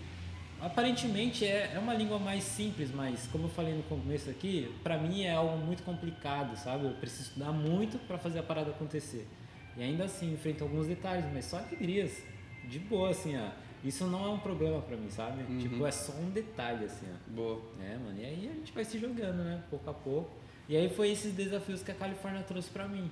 aparentemente 0.61 1.45
é, 1.45 1.73
é 1.75 1.79
uma 1.79 1.95
língua 1.95 2.19
mais 2.19 2.43
simples, 2.45 2.91
mas 2.93 3.27
como 3.31 3.45
eu 3.45 3.51
falei 3.51 3.75
no 3.75 3.83
começo 3.85 4.31
aqui, 4.31 4.73
pra 4.83 4.97
mim 4.97 5.23
é 5.23 5.33
algo 5.33 5.57
muito 5.59 5.83
complicado, 5.83 6.57
sabe? 6.57 6.87
Eu 6.87 6.93
preciso 6.93 7.29
estudar 7.29 7.53
muito 7.53 7.99
pra 8.07 8.19
fazer 8.19 8.39
a 8.39 8.43
parada 8.43 8.71
acontecer. 8.71 9.27
E 9.77 9.83
ainda 9.83 10.05
assim, 10.05 10.33
enfrento 10.33 10.65
alguns 10.65 10.87
detalhes, 10.87 11.25
mas 11.33 11.45
só 11.47 11.59
alegrias. 11.59 12.23
De 12.65 12.79
boa, 12.79 13.11
assim, 13.11 13.37
ó. 13.37 13.49
Isso 13.85 14.07
não 14.07 14.25
é 14.25 14.29
um 14.31 14.39
problema 14.39 14.81
pra 14.81 14.97
mim, 14.97 15.11
sabe? 15.11 15.43
Uhum. 15.43 15.59
Tipo, 15.59 15.87
é 15.87 15.91
só 15.91 16.13
um 16.13 16.31
detalhe, 16.31 16.87
assim, 16.87 17.07
ó. 17.13 17.31
Boa. 17.35 17.61
É, 17.83 17.97
mano, 17.97 18.19
e 18.19 18.25
aí 18.25 18.49
a 18.51 18.55
gente 18.59 18.73
vai 18.73 18.85
se 18.85 18.99
jogando, 18.99 19.45
né? 19.45 19.61
Pouco 19.69 19.91
a 19.91 19.93
pouco. 19.93 20.31
E 20.69 20.77
aí 20.77 20.89
foi 20.89 21.11
esses 21.11 21.33
desafios 21.35 21.83
que 21.83 21.91
a 21.91 21.95
Califórnia 21.95 22.43
trouxe 22.43 22.71
pra 22.71 22.89
mim. 22.89 23.11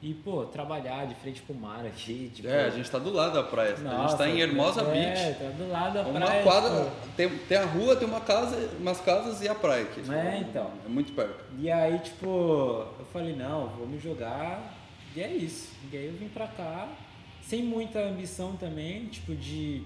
E, 0.00 0.12
pô, 0.14 0.44
trabalhar 0.44 1.06
de 1.06 1.14
frente 1.16 1.42
pro 1.42 1.54
mar 1.54 1.84
aqui, 1.84 2.30
tipo... 2.34 2.48
É, 2.48 2.64
a 2.66 2.70
gente 2.70 2.90
tá 2.90 2.98
do 2.98 3.10
lado 3.12 3.34
da 3.34 3.42
praia. 3.42 3.72
a 3.72 3.76
gente 3.76 3.84
Nossa, 3.84 4.16
tá 4.16 4.28
em 4.28 4.40
Hermosa 4.40 4.80
é, 4.82 4.84
Beach. 4.84 5.38
tá 5.38 5.50
do 5.50 5.70
lado 5.70 5.94
da 5.94 6.02
Uma 6.02 6.20
praia. 6.20 6.42
quadra, 6.42 6.70
tipo, 6.84 7.08
tem, 7.16 7.28
tem 7.40 7.58
a 7.58 7.64
rua, 7.66 7.96
tem 7.96 8.08
uma 8.08 8.20
casa, 8.20 8.70
umas 8.78 9.00
casas 9.00 9.42
e 9.42 9.48
a 9.48 9.54
praia 9.54 9.82
aqui. 9.84 10.00
tipo, 10.00 10.12
É, 10.12 10.38
então. 10.38 10.70
É 10.84 10.88
muito 10.88 11.12
perto. 11.12 11.44
E 11.58 11.70
aí, 11.70 11.98
tipo, 11.98 12.26
eu 12.98 13.04
falei, 13.12 13.34
não, 13.36 13.68
vou 13.68 13.86
me 13.86 13.98
jogar. 13.98 14.74
E 15.14 15.20
é 15.22 15.32
isso. 15.32 15.70
E 15.92 15.96
aí 15.96 16.06
eu 16.06 16.12
vim 16.14 16.28
pra 16.28 16.46
cá, 16.48 16.88
sem 17.42 17.62
muita 17.62 18.00
ambição 18.00 18.56
também, 18.56 19.06
tipo, 19.06 19.34
de, 19.34 19.82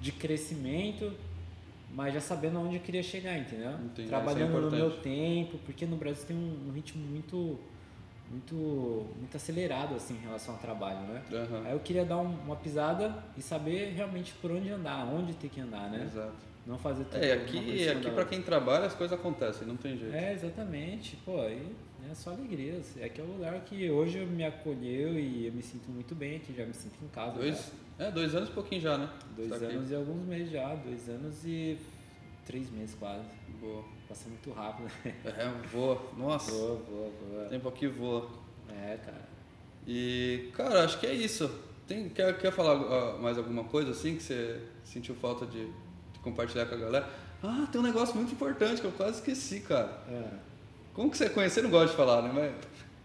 de 0.00 0.12
crescimento, 0.12 1.12
mas 1.94 2.12
já 2.14 2.20
sabendo 2.20 2.60
onde 2.60 2.76
eu 2.76 2.80
queria 2.82 3.02
chegar, 3.02 3.38
entendeu? 3.38 3.72
Entendi, 3.72 4.08
Trabalhando 4.08 4.50
isso 4.50 4.58
é 4.58 4.60
no 4.62 4.70
meu 4.70 4.90
tempo, 5.00 5.58
porque 5.64 5.86
no 5.86 5.96
Brasil 5.96 6.24
tem 6.26 6.36
um, 6.36 6.68
um 6.68 6.72
ritmo 6.72 7.02
muito, 7.06 7.58
muito, 8.30 8.54
muito 9.16 9.36
acelerado, 9.36 9.94
assim, 9.94 10.14
em 10.14 10.20
relação 10.20 10.54
ao 10.54 10.60
trabalho, 10.60 11.00
né? 11.06 11.22
Aham. 11.32 11.62
Aí 11.64 11.72
eu 11.72 11.80
queria 11.80 12.04
dar 12.04 12.18
um- 12.18 12.34
uma 12.44 12.56
pisada 12.56 13.24
e 13.36 13.42
saber 13.42 13.94
realmente 13.94 14.34
por 14.42 14.50
onde 14.50 14.68
andar, 14.68 15.06
onde 15.06 15.32
ter 15.34 15.48
que 15.48 15.60
andar, 15.60 15.88
né? 15.90 16.04
Exato. 16.04 16.47
Não 16.68 16.78
fazer 16.78 17.04
tudo 17.04 17.16
É, 17.16 17.34
coisa 17.36 17.56
em 17.56 17.60
aqui, 17.60 17.88
aqui 17.88 18.06
outra. 18.08 18.24
quem 18.26 18.42
trabalha 18.42 18.84
as 18.86 18.94
coisas 18.94 19.18
acontecem, 19.18 19.66
não 19.66 19.76
tem 19.76 19.96
jeito. 19.96 20.14
É, 20.14 20.34
exatamente. 20.34 21.16
Pô, 21.24 21.40
aí 21.40 21.74
é 22.10 22.14
só 22.14 22.30
alegrias. 22.30 22.94
Aqui 23.02 23.20
é 23.22 23.24
o 23.24 23.26
lugar 23.26 23.58
que 23.64 23.90
hoje 23.90 24.18
me 24.26 24.44
acolheu 24.44 25.18
e 25.18 25.46
eu 25.46 25.52
me 25.52 25.62
sinto 25.62 25.90
muito 25.90 26.14
bem 26.14 26.36
aqui, 26.36 26.52
já 26.54 26.66
me 26.66 26.74
sinto 26.74 27.02
em 27.02 27.08
casa. 27.08 27.38
Dois, 27.38 27.72
já. 27.98 28.04
é, 28.04 28.10
dois 28.10 28.34
anos 28.34 28.50
e 28.50 28.52
pouquinho 28.52 28.82
já, 28.82 28.98
né? 28.98 29.08
Dois 29.34 29.48
Tá 29.48 29.56
aqui. 29.56 29.64
anos 29.64 29.90
e 29.90 29.94
alguns 29.94 30.26
meses 30.26 30.50
já, 30.52 30.74
dois 30.74 31.08
anos 31.08 31.42
e 31.46 31.78
três 32.44 32.70
meses 32.70 32.94
quase. 32.96 33.24
Boa. 33.60 33.82
Passa 34.06 34.28
muito 34.28 34.50
rápido. 34.52 34.90
né? 35.06 35.14
É, 35.24 35.66
voa. 35.68 36.00
Nossa, 36.18 36.52
boa, 36.52 36.80
boa. 36.90 37.46
o 37.46 37.48
tempo 37.48 37.66
aqui 37.68 37.86
voa. 37.86 38.28
É, 38.68 38.98
cara. 38.98 39.28
E, 39.86 40.50
cara, 40.54 40.84
acho 40.84 41.00
que 41.00 41.06
é 41.06 41.14
isso. 41.14 41.50
Tem, 41.86 42.10
quer, 42.10 42.36
quer 42.38 42.52
falar 42.52 42.72
ah, 42.74 43.16
mais 43.18 43.38
alguma 43.38 43.64
coisa 43.64 43.92
assim 43.92 44.16
que 44.16 44.22
você 44.22 44.60
sentiu 44.84 45.14
falta 45.14 45.46
de 45.46 45.66
compartilhar 46.22 46.66
com 46.66 46.74
a 46.74 46.78
galera? 46.78 47.08
Ah, 47.42 47.66
tem 47.70 47.80
um 47.80 47.84
negócio 47.84 48.14
muito 48.16 48.32
importante 48.32 48.80
que 48.80 48.86
eu 48.86 48.92
quase 48.92 49.18
esqueci, 49.18 49.60
cara. 49.60 50.02
É. 50.10 50.24
Como 50.92 51.10
que 51.10 51.16
você 51.16 51.30
conhece? 51.30 51.56
Você 51.56 51.62
não 51.62 51.70
gosta 51.70 51.88
de 51.88 51.96
falar, 51.96 52.22
né? 52.22 52.30
Mas 52.34 52.52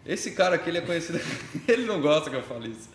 esse 0.05 0.31
cara 0.31 0.55
aqui, 0.55 0.69
ele 0.69 0.79
é 0.79 0.81
conhecido... 0.81 1.19
ele 1.67 1.85
não 1.85 2.01
gosta 2.01 2.29
que 2.29 2.35
eu 2.35 2.43
fale 2.43 2.69
isso. 2.69 2.89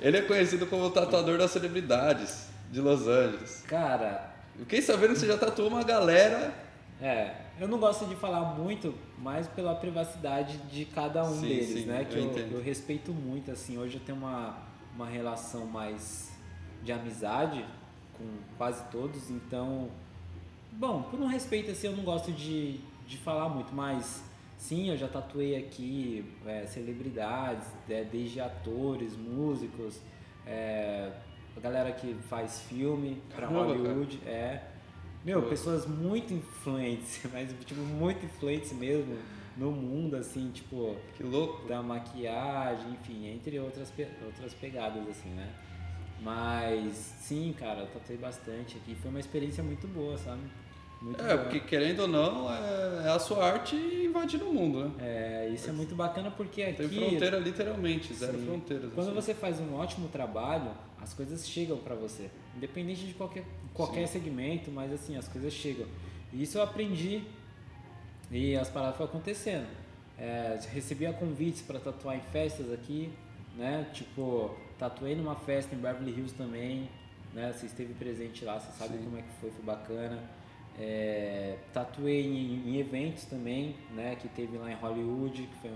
Ele 0.00 0.18
é 0.18 0.22
conhecido 0.22 0.66
como 0.66 0.84
o 0.84 0.90
tatuador 0.90 1.38
das 1.38 1.52
celebridades 1.52 2.48
de 2.70 2.80
Los 2.80 3.06
Angeles. 3.06 3.62
Cara, 3.68 4.34
Eu 4.56 4.62
fiquei 4.62 4.82
sabendo 4.82 5.12
que 5.14 5.20
você 5.20 5.26
já 5.26 5.38
tatuou 5.38 5.68
uma 5.68 5.82
galera... 5.82 6.52
é. 7.00 7.44
Eu 7.60 7.68
não 7.68 7.78
gosto 7.78 8.04
de 8.06 8.16
falar 8.16 8.40
muito, 8.58 8.92
mas 9.16 9.46
pela 9.46 9.76
privacidade 9.76 10.56
de 10.72 10.84
cada 10.86 11.22
um 11.22 11.34
Sim, 11.38 11.46
deles, 11.46 11.68
sim, 11.68 11.84
né? 11.86 12.04
Que 12.04 12.18
eu 12.18 12.32
eu, 12.36 12.48
eu 12.54 12.60
respeito 12.60 13.12
muito, 13.12 13.48
assim. 13.52 13.78
Hoje 13.78 13.94
eu 13.94 14.00
tenho 14.00 14.18
uma, 14.18 14.58
uma 14.96 15.06
relação 15.06 15.64
mais 15.64 16.32
de 16.82 16.90
amizade 16.90 17.64
com 18.16 18.24
quase 18.56 18.84
todos, 18.90 19.30
então. 19.30 19.88
Bom, 20.72 21.02
por 21.02 21.20
um 21.20 21.26
respeito 21.26 21.70
assim, 21.70 21.86
eu 21.86 21.96
não 21.96 22.04
gosto 22.04 22.32
de, 22.32 22.80
de 23.06 23.16
falar 23.18 23.48
muito, 23.48 23.72
mas 23.74 24.24
sim, 24.58 24.88
eu 24.90 24.96
já 24.96 25.06
tatuei 25.06 25.56
aqui 25.56 26.24
é, 26.46 26.66
celebridades, 26.66 27.66
é, 27.88 28.02
desde 28.04 28.40
atores, 28.40 29.16
músicos, 29.16 30.00
é, 30.46 31.12
a 31.56 31.60
galera 31.60 31.92
que 31.92 32.14
faz 32.28 32.60
filme 32.62 33.20
pra 33.34 33.46
Caramba, 33.46 33.66
Hollywood, 33.66 34.20
é. 34.26 34.62
Meu, 35.24 35.42
Pô. 35.42 35.48
pessoas 35.48 35.86
muito 35.86 36.34
influentes, 36.34 37.20
mas 37.32 37.54
tipo, 37.64 37.80
muito 37.80 38.24
influentes 38.26 38.72
mesmo 38.72 39.16
no 39.56 39.70
mundo, 39.70 40.16
assim, 40.16 40.50
tipo, 40.50 40.96
Que 41.16 41.22
louco. 41.22 41.66
da 41.68 41.82
maquiagem, 41.82 42.92
enfim, 42.92 43.28
entre 43.28 43.58
outras, 43.60 43.92
outras 44.26 44.52
pegadas, 44.54 45.08
assim, 45.08 45.28
né? 45.30 45.48
Mas 46.22 47.14
sim, 47.20 47.54
cara, 47.58 47.80
eu 47.80 47.86
tatuei 47.88 48.18
bastante 48.18 48.76
aqui. 48.76 48.94
Foi 48.94 49.10
uma 49.10 49.20
experiência 49.20 49.62
muito 49.62 49.86
boa, 49.86 50.16
sabe? 50.16 50.40
Muito 51.02 51.20
É, 51.20 51.28
boa. 51.34 51.38
porque 51.40 51.60
querendo 51.60 52.00
ou 52.00 52.08
não, 52.08 52.50
é, 52.50 53.06
é 53.06 53.08
a 53.10 53.18
sua 53.18 53.44
arte 53.44 53.76
invadindo 53.76 54.48
o 54.48 54.54
mundo, 54.54 54.84
né? 54.84 54.92
É, 55.00 55.50
isso 55.52 55.68
é 55.68 55.72
muito 55.72 55.94
bacana 55.94 56.30
porque 56.30 56.62
aqui. 56.62 56.88
Tem 56.88 56.88
fronteira 57.10 57.38
literalmente, 57.38 58.14
zero 58.14 58.38
Sim. 58.38 58.46
fronteiras. 58.46 58.92
Quando 58.94 59.08
assim. 59.08 59.14
você 59.16 59.34
faz 59.34 59.60
um 59.60 59.74
ótimo 59.74 60.08
trabalho, 60.08 60.70
as 61.00 61.12
coisas 61.12 61.46
chegam 61.46 61.76
pra 61.76 61.94
você. 61.94 62.30
Independente 62.56 63.06
de 63.06 63.12
qualquer, 63.12 63.44
qualquer 63.74 64.06
segmento, 64.08 64.70
mas 64.70 64.92
assim, 64.92 65.16
as 65.16 65.28
coisas 65.28 65.52
chegam. 65.52 65.86
E 66.32 66.42
isso 66.42 66.56
eu 66.56 66.62
aprendi 66.62 67.22
e 68.30 68.56
as 68.56 68.70
paradas 68.70 68.96
foram 68.96 69.10
acontecendo. 69.10 69.66
É, 70.18 70.58
recebia 70.72 71.12
convites 71.12 71.60
para 71.60 71.78
tatuar 71.78 72.16
em 72.16 72.20
festas 72.32 72.72
aqui, 72.72 73.12
né? 73.56 73.86
Tipo, 73.92 74.54
tatuei 74.78 75.14
numa 75.14 75.34
festa 75.34 75.74
em 75.74 75.78
Beverly 75.78 76.12
Hills 76.12 76.34
também, 76.34 76.88
né? 77.32 77.52
Você 77.52 77.66
esteve 77.66 77.94
presente 77.94 78.44
lá, 78.44 78.58
você 78.58 78.72
sabe 78.72 78.98
Sim. 78.98 79.04
como 79.04 79.18
é 79.18 79.22
que 79.22 79.32
foi, 79.40 79.50
foi 79.50 79.64
bacana. 79.64 80.18
É, 80.78 81.58
tatuei 81.72 82.26
em, 82.26 82.70
em 82.70 82.80
eventos 82.80 83.24
também, 83.24 83.76
né? 83.94 84.16
Que 84.16 84.28
teve 84.28 84.56
lá 84.58 84.70
em 84.70 84.74
Hollywood, 84.74 85.42
que 85.42 85.56
foi 85.60 85.70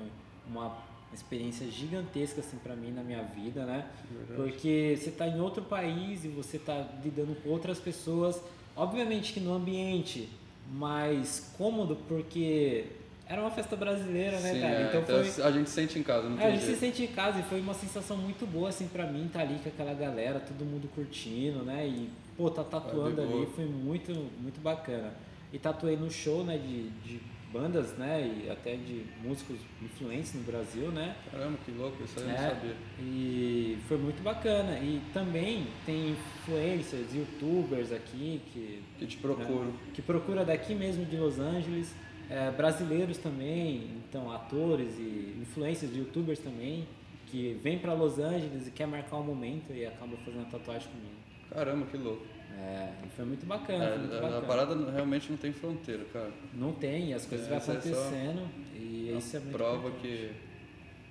uma 0.46 0.76
experiência 1.12 1.70
gigantesca 1.70 2.40
assim 2.40 2.58
para 2.58 2.74
mim 2.76 2.90
na 2.90 3.02
minha 3.02 3.22
vida, 3.22 3.64
né? 3.64 3.88
Verdade. 4.10 4.34
Porque 4.36 4.96
você 4.98 5.10
está 5.10 5.26
em 5.26 5.40
outro 5.40 5.62
país 5.62 6.24
e 6.24 6.28
você 6.28 6.56
está 6.56 6.86
lidando 7.02 7.34
com 7.42 7.48
outras 7.50 7.78
pessoas, 7.78 8.40
obviamente 8.76 9.32
que 9.32 9.40
no 9.40 9.54
ambiente 9.54 10.28
mais 10.70 11.52
cômodo, 11.56 11.96
porque 12.08 12.86
era 13.28 13.40
uma 13.40 13.50
festa 13.50 13.76
brasileira, 13.76 14.38
né, 14.40 14.52
Sim, 14.54 14.60
cara? 14.60 14.74
é, 14.74 14.86
então 14.88 15.00
então 15.02 15.24
foi 15.24 15.44
a 15.44 15.50
gente 15.50 15.68
sente 15.70 15.98
em 15.98 16.02
casa, 16.02 16.28
não 16.28 16.40
é, 16.40 16.46
a 16.46 16.50
gente 16.50 16.60
se 16.60 16.66
jeito. 16.66 16.80
sente 16.80 17.02
em 17.04 17.06
casa 17.08 17.40
e 17.40 17.42
foi 17.42 17.60
uma 17.60 17.74
sensação 17.74 18.16
muito 18.16 18.46
boa, 18.46 18.68
assim, 18.70 18.88
pra 18.88 19.06
mim, 19.06 19.26
estar 19.26 19.40
ali 19.40 19.58
com 19.62 19.68
aquela 19.68 19.92
galera, 19.94 20.40
todo 20.40 20.64
mundo 20.64 20.88
curtindo, 20.94 21.62
né? 21.62 21.86
E, 21.86 22.08
pô, 22.36 22.50
tá 22.50 22.64
tatuando 22.64 23.20
Ah, 23.22 23.26
de 23.26 23.32
ali 23.34 23.46
foi 23.54 23.64
muito, 23.66 24.12
muito 24.40 24.60
bacana. 24.60 25.12
E 25.52 25.58
tatuei 25.58 25.96
no 25.96 26.10
show, 26.10 26.44
né, 26.44 26.58
de, 26.58 26.88
de 27.06 27.20
bandas, 27.52 27.96
né, 27.96 28.20
e 28.44 28.50
até 28.50 28.76
de 28.76 29.04
músicos 29.24 29.56
influentes 29.82 30.34
no 30.34 30.42
Brasil, 30.42 30.90
né? 30.90 31.16
Caramba, 31.30 31.56
que 31.64 31.70
louco, 31.70 32.02
isso 32.04 32.18
aí 32.18 32.24
eu 32.24 32.28
não 32.30 32.34
É, 32.36 32.48
sabia. 32.50 32.76
E 33.00 33.78
foi 33.88 33.96
muito 33.96 34.22
bacana. 34.22 34.78
E 34.78 35.00
também 35.14 35.66
tem 35.86 36.10
influencers, 36.10 37.14
youtubers 37.14 37.92
aqui 37.92 38.40
que 38.52 38.82
Que 38.98 39.06
te 39.06 39.16
procuro. 39.16 39.64
né, 39.64 39.72
que 39.94 40.02
procura 40.02 40.44
daqui 40.44 40.74
mesmo 40.74 41.04
de 41.06 41.16
Los 41.16 41.38
Angeles, 41.38 41.94
é, 42.30 42.50
brasileiros 42.50 43.18
também, 43.18 43.90
então 44.08 44.30
atores 44.32 44.98
e 44.98 45.36
influencers, 45.40 45.94
youtubers 45.96 46.38
também, 46.38 46.86
que 47.26 47.58
vem 47.62 47.78
para 47.78 47.92
Los 47.94 48.18
Angeles 48.18 48.66
e 48.68 48.70
quer 48.70 48.86
marcar 48.86 49.16
um 49.16 49.22
momento 49.24 49.72
e 49.72 49.84
acaba 49.86 50.16
fazendo 50.18 50.42
a 50.42 50.50
tatuagem 50.50 50.88
comigo. 50.88 51.14
Caramba, 51.50 51.86
que 51.86 51.96
louco. 51.96 52.24
É, 52.58 52.90
foi 53.14 53.24
muito 53.24 53.46
bacana, 53.46 53.84
É, 53.84 53.88
foi 53.90 53.98
muito 53.98 54.14
a- 54.14 54.18
a, 54.18 54.20
bacana. 54.22 54.46
parada 54.46 54.74
não- 54.74 54.90
realmente 54.92 55.30
não 55.30 55.36
tem 55.36 55.52
fronteira, 55.52 56.04
cara. 56.12 56.30
Não 56.54 56.72
tem, 56.72 57.14
as 57.14 57.24
coisas 57.26 57.46
É, 57.46 57.50
vão 57.50 57.58
é 57.58 57.78
acontecendo 57.78 58.48
e 58.74 59.14
isso 59.16 59.36
é 59.36 59.40
muito 59.40 59.52
Prova 59.56 59.88
importante. 59.88 60.02
que 60.02 60.30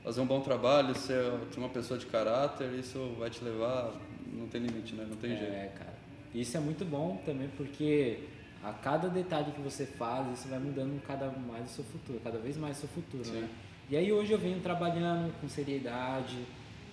fazer 0.04 0.22
um 0.22 0.26
bom 0.26 0.42
trabalho, 0.42 0.94
ser 0.96 1.24
ser 1.52 1.60
uma 1.60 1.70
pessoa 1.70 1.98
de 2.00 2.06
caráter, 2.08 2.72
isso 2.74 3.16
vai 3.18 3.30
te 3.30 3.44
levar, 3.44 3.94
não 4.34 4.48
tem 4.48 4.62
limite, 4.62 4.96
né? 4.96 5.06
Não 5.10 5.18
tem 5.18 5.38
jeito. 5.38 5.54
É, 5.54 5.68
cara. 5.78 5.94
Isso 6.36 6.58
é 6.58 6.60
muito 6.60 6.84
bom 6.84 7.22
também 7.26 7.50
porque 7.56 8.20
a 8.70 8.74
cada 8.74 9.08
detalhe 9.10 9.52
que 9.52 9.62
você 9.62 9.86
faz, 9.86 10.28
isso 10.38 10.48
vai 10.50 10.60
mudando 10.60 11.02
cada 11.08 11.30
mais 11.30 11.66
o 11.72 11.74
seu 11.76 11.84
futuro, 11.86 12.20
cada 12.24 12.38
vez 12.38 12.58
mais 12.58 12.78
o 12.78 12.80
seu 12.82 12.90
futuro, 12.90 13.24
Sim. 13.24 13.42
né? 13.42 13.50
E 13.90 13.96
aí 13.96 14.12
hoje 14.12 14.34
eu 14.34 14.38
venho 14.38 14.60
trabalhando 14.60 15.34
com 15.40 15.48
seriedade, 15.48 16.38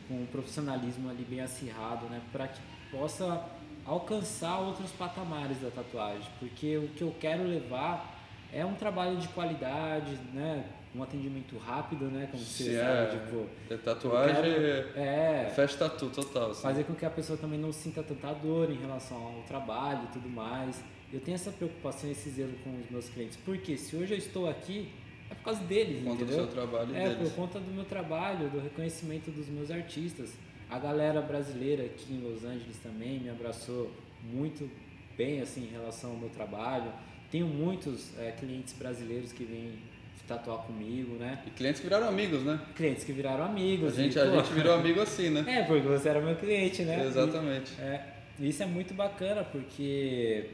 com 0.06 0.14
um 0.22 0.26
profissionalismo 0.26 1.10
ali 1.10 1.24
bem 1.28 1.40
acirrado, 1.40 2.06
né? 2.06 2.20
Para 2.30 2.46
que 2.46 2.60
possa 2.92 3.44
alcançar 3.84 4.60
outros 4.60 4.90
patamares 4.92 5.58
da 5.60 5.70
tatuagem, 5.70 6.28
porque 6.38 6.76
o 6.78 6.88
que 6.88 7.02
eu 7.02 7.14
quero 7.18 7.42
levar 7.42 8.12
é 8.52 8.64
um 8.64 8.74
trabalho 8.74 9.16
de 9.16 9.26
qualidade, 9.28 10.12
né? 10.32 10.64
Um 10.94 11.02
atendimento 11.02 11.58
rápido, 11.58 12.04
né? 12.04 12.28
Como 12.30 12.40
você 12.40 12.78
sabe, 12.78 13.16
é, 13.16 13.18
tipo, 13.18 13.46
é 13.68 13.76
tatuagem, 13.76 14.34
quero- 14.36 14.90
é, 14.96 15.52
é 15.58 15.66
tatu 15.66 16.08
total. 16.10 16.52
Assim. 16.52 16.62
fazer 16.62 16.84
com 16.84 16.94
que 16.94 17.04
a 17.04 17.10
pessoa 17.10 17.36
também 17.36 17.58
não 17.58 17.72
sinta 17.72 18.00
tanta 18.00 18.32
dor 18.34 18.70
em 18.70 18.76
relação 18.76 19.16
ao 19.20 19.42
trabalho 19.42 20.04
e 20.04 20.12
tudo 20.12 20.28
mais. 20.28 20.80
Eu 21.14 21.20
tenho 21.20 21.36
essa 21.36 21.52
preocupação, 21.52 22.10
esse 22.10 22.28
zelo 22.28 22.52
com 22.64 22.70
os 22.80 22.90
meus 22.90 23.08
clientes. 23.08 23.38
Porque 23.44 23.76
se 23.76 23.94
hoje 23.94 24.14
eu 24.14 24.18
estou 24.18 24.48
aqui, 24.48 24.88
é 25.30 25.34
por 25.34 25.44
causa 25.44 25.62
deles, 25.62 25.98
Por 26.02 26.10
conta 26.10 26.16
do 26.16 26.24
entendeu? 26.24 26.44
seu 26.44 26.52
trabalho 26.52 26.96
é, 26.96 27.08
deles. 27.08 27.28
por 27.28 27.36
conta 27.36 27.60
do 27.60 27.70
meu 27.70 27.84
trabalho, 27.84 28.50
do 28.50 28.58
reconhecimento 28.58 29.30
dos 29.30 29.48
meus 29.48 29.70
artistas. 29.70 30.32
A 30.68 30.78
galera 30.78 31.20
brasileira 31.22 31.84
aqui 31.84 32.14
em 32.14 32.20
Los 32.20 32.44
Angeles 32.44 32.78
também 32.82 33.20
me 33.20 33.30
abraçou 33.30 33.92
muito 34.22 34.68
bem 35.16 35.40
assim 35.40 35.64
em 35.64 35.70
relação 35.70 36.10
ao 36.10 36.16
meu 36.16 36.30
trabalho. 36.30 36.92
Tenho 37.30 37.46
muitos 37.46 38.18
é, 38.18 38.32
clientes 38.32 38.74
brasileiros 38.74 39.32
que 39.32 39.44
vêm 39.44 39.78
tatuar 40.26 40.58
comigo, 40.58 41.16
né? 41.16 41.42
E 41.46 41.50
clientes 41.50 41.80
que 41.80 41.86
viraram 41.86 42.08
amigos, 42.08 42.42
né? 42.42 42.60
Clientes 42.74 43.04
que 43.04 43.12
viraram 43.12 43.44
amigos. 43.44 43.98
A 43.98 44.02
gente, 44.02 44.16
e, 44.16 44.20
a 44.20 44.24
pô, 44.24 44.36
gente 44.38 44.52
virou 44.54 44.74
amigo 44.74 45.00
assim, 45.00 45.30
né? 45.30 45.44
É, 45.46 45.62
porque 45.62 45.86
você 45.86 46.08
era 46.08 46.20
meu 46.20 46.34
cliente, 46.36 46.82
né? 46.82 47.06
Exatamente. 47.06 47.72
E, 47.78 47.82
é, 47.82 48.14
isso 48.40 48.62
é 48.62 48.66
muito 48.66 48.94
bacana 48.94 49.44
porque, 49.44 50.46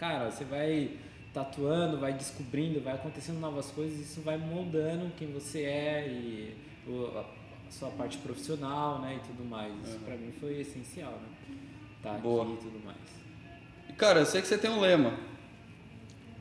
cara, 0.00 0.30
você 0.30 0.44
vai 0.44 0.96
tatuando, 1.34 1.98
vai 1.98 2.12
descobrindo, 2.14 2.80
vai 2.80 2.94
acontecendo 2.94 3.38
novas 3.38 3.66
coisas, 3.70 4.00
isso 4.00 4.22
vai 4.22 4.36
moldando 4.38 5.12
quem 5.16 5.30
você 5.30 5.62
é 5.62 6.08
e 6.08 6.56
a 6.88 7.24
sua 7.70 7.90
parte 7.90 8.16
profissional, 8.18 9.00
né, 9.00 9.20
e 9.22 9.26
tudo 9.28 9.44
mais. 9.44 9.72
Isso 9.84 9.92
Uhum. 9.98 10.00
pra 10.04 10.16
mim 10.16 10.32
foi 10.40 10.60
essencial, 10.60 11.12
né? 11.12 11.56
Tá 12.02 12.14
Boa. 12.14 12.42
aqui 12.44 12.54
e 12.54 12.56
tudo 12.56 12.84
mais. 12.84 12.96
E 13.90 13.92
cara, 13.92 14.20
eu 14.20 14.26
sei 14.26 14.40
que 14.40 14.48
você 14.48 14.56
tem 14.58 14.70
um 14.70 14.80
lema. 14.80 15.12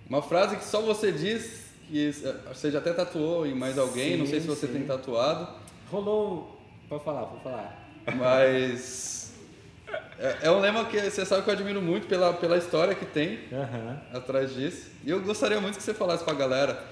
Uma 0.10 0.22
frase 0.24 0.56
que 0.56 0.64
só 0.64 0.82
você 0.82 1.12
diz, 1.12 1.72
que 1.88 2.12
você 2.48 2.72
já 2.72 2.80
até 2.80 2.94
tatuou 2.94 3.46
em 3.46 3.54
mais 3.54 3.78
alguém, 3.78 4.18
não 4.18 4.26
sei 4.26 4.40
se 4.40 4.48
Sim, 4.48 4.56
você 4.56 4.68
sim. 4.68 4.74
tem 4.74 4.86
tatuado, 4.86 5.48
Rolou, 5.92 6.60
pode 6.88 7.04
falar, 7.04 7.26
pode 7.26 7.44
falar. 7.44 7.90
mas 8.16 9.19
é, 10.20 10.38
é 10.44 10.52
um 10.52 10.60
lema 10.60 10.86
que 10.86 11.00
você 11.00 11.26
sabe 11.26 11.44
que 11.44 11.50
eu 11.50 11.54
admiro 11.54 11.82
muito 11.82 12.08
pela, 12.08 12.34
pela 12.34 12.58
história 12.58 12.94
que 12.96 13.06
tem 13.06 13.40
Aham. 13.52 14.00
atrás 14.14 14.54
disso. 14.54 14.90
E 15.04 15.10
eu 15.10 15.22
gostaria 15.22 15.60
muito 15.62 15.78
que 15.78 15.84
você 15.84 15.94
falasse 15.94 16.24
pra 16.24 16.34
galera, 16.34 16.84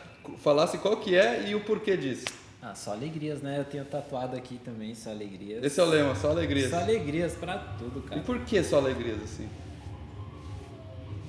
falasse 0.43 0.77
qual 0.77 0.97
que 0.97 1.15
é 1.15 1.49
e 1.49 1.55
o 1.55 1.61
porquê 1.61 1.95
disso. 1.97 2.25
Ah, 2.61 2.73
só 2.73 2.91
alegrias, 2.91 3.41
né? 3.41 3.59
Eu 3.59 3.65
tenho 3.65 3.85
tatuado 3.85 4.35
aqui 4.35 4.59
também, 4.63 4.93
só 4.95 5.11
alegrias. 5.11 5.63
Esse 5.63 5.79
é 5.79 5.83
o 5.83 5.85
lema, 5.85 6.15
só 6.15 6.31
alegria. 6.31 6.69
Só 6.69 6.77
alegrias 6.77 7.33
pra 7.35 7.57
tudo, 7.77 7.99
E 8.05 8.09
cara. 8.09 8.21
por 8.21 8.39
que 8.39 8.63
só 8.63 8.77
alegrias 8.77 9.21
assim? 9.23 9.47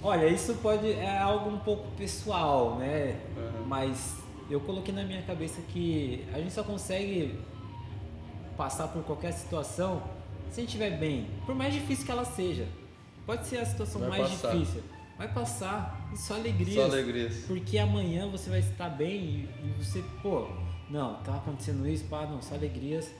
Olha, 0.02 0.26
isso 0.28 0.54
pode 0.62 0.90
é 0.92 1.18
algo 1.18 1.50
um 1.50 1.58
pouco 1.58 1.90
pessoal, 1.96 2.76
né? 2.76 3.16
Uhum. 3.36 3.66
Mas 3.66 4.14
eu 4.48 4.60
coloquei 4.60 4.94
na 4.94 5.02
minha 5.04 5.22
cabeça 5.22 5.60
que 5.68 6.24
a 6.32 6.38
gente 6.38 6.52
só 6.52 6.62
consegue 6.62 7.38
passar 8.56 8.88
por 8.88 9.02
qualquer 9.04 9.32
situação 9.32 10.02
se 10.50 10.60
a 10.60 10.62
gente 10.62 10.68
estiver 10.68 10.98
bem, 10.98 11.26
por 11.46 11.54
mais 11.54 11.72
difícil 11.74 12.04
que 12.04 12.12
ela 12.12 12.24
seja. 12.24 12.66
Pode 13.26 13.46
ser 13.46 13.58
a 13.58 13.66
situação 13.66 14.00
Vai 14.00 14.20
mais 14.20 14.30
passar. 14.32 14.56
difícil, 14.56 14.82
vai 15.18 15.28
passar 15.28 16.08
e 16.12 16.16
só 16.16 16.34
alegrias. 16.34 16.74
Só 16.74 16.84
alegrias. 16.84 17.44
Porque 17.46 17.78
amanhã 17.78 18.26
você 18.28 18.48
vai 18.48 18.60
estar 18.60 18.88
bem 18.88 19.16
e, 19.16 19.48
e 19.66 19.84
você, 19.84 20.02
pô, 20.22 20.48
não, 20.88 21.14
tá 21.22 21.34
acontecendo 21.36 21.86
isso, 21.86 22.04
pá, 22.04 22.24
não, 22.26 22.40
só 22.40 22.54
alegrias. 22.54 23.10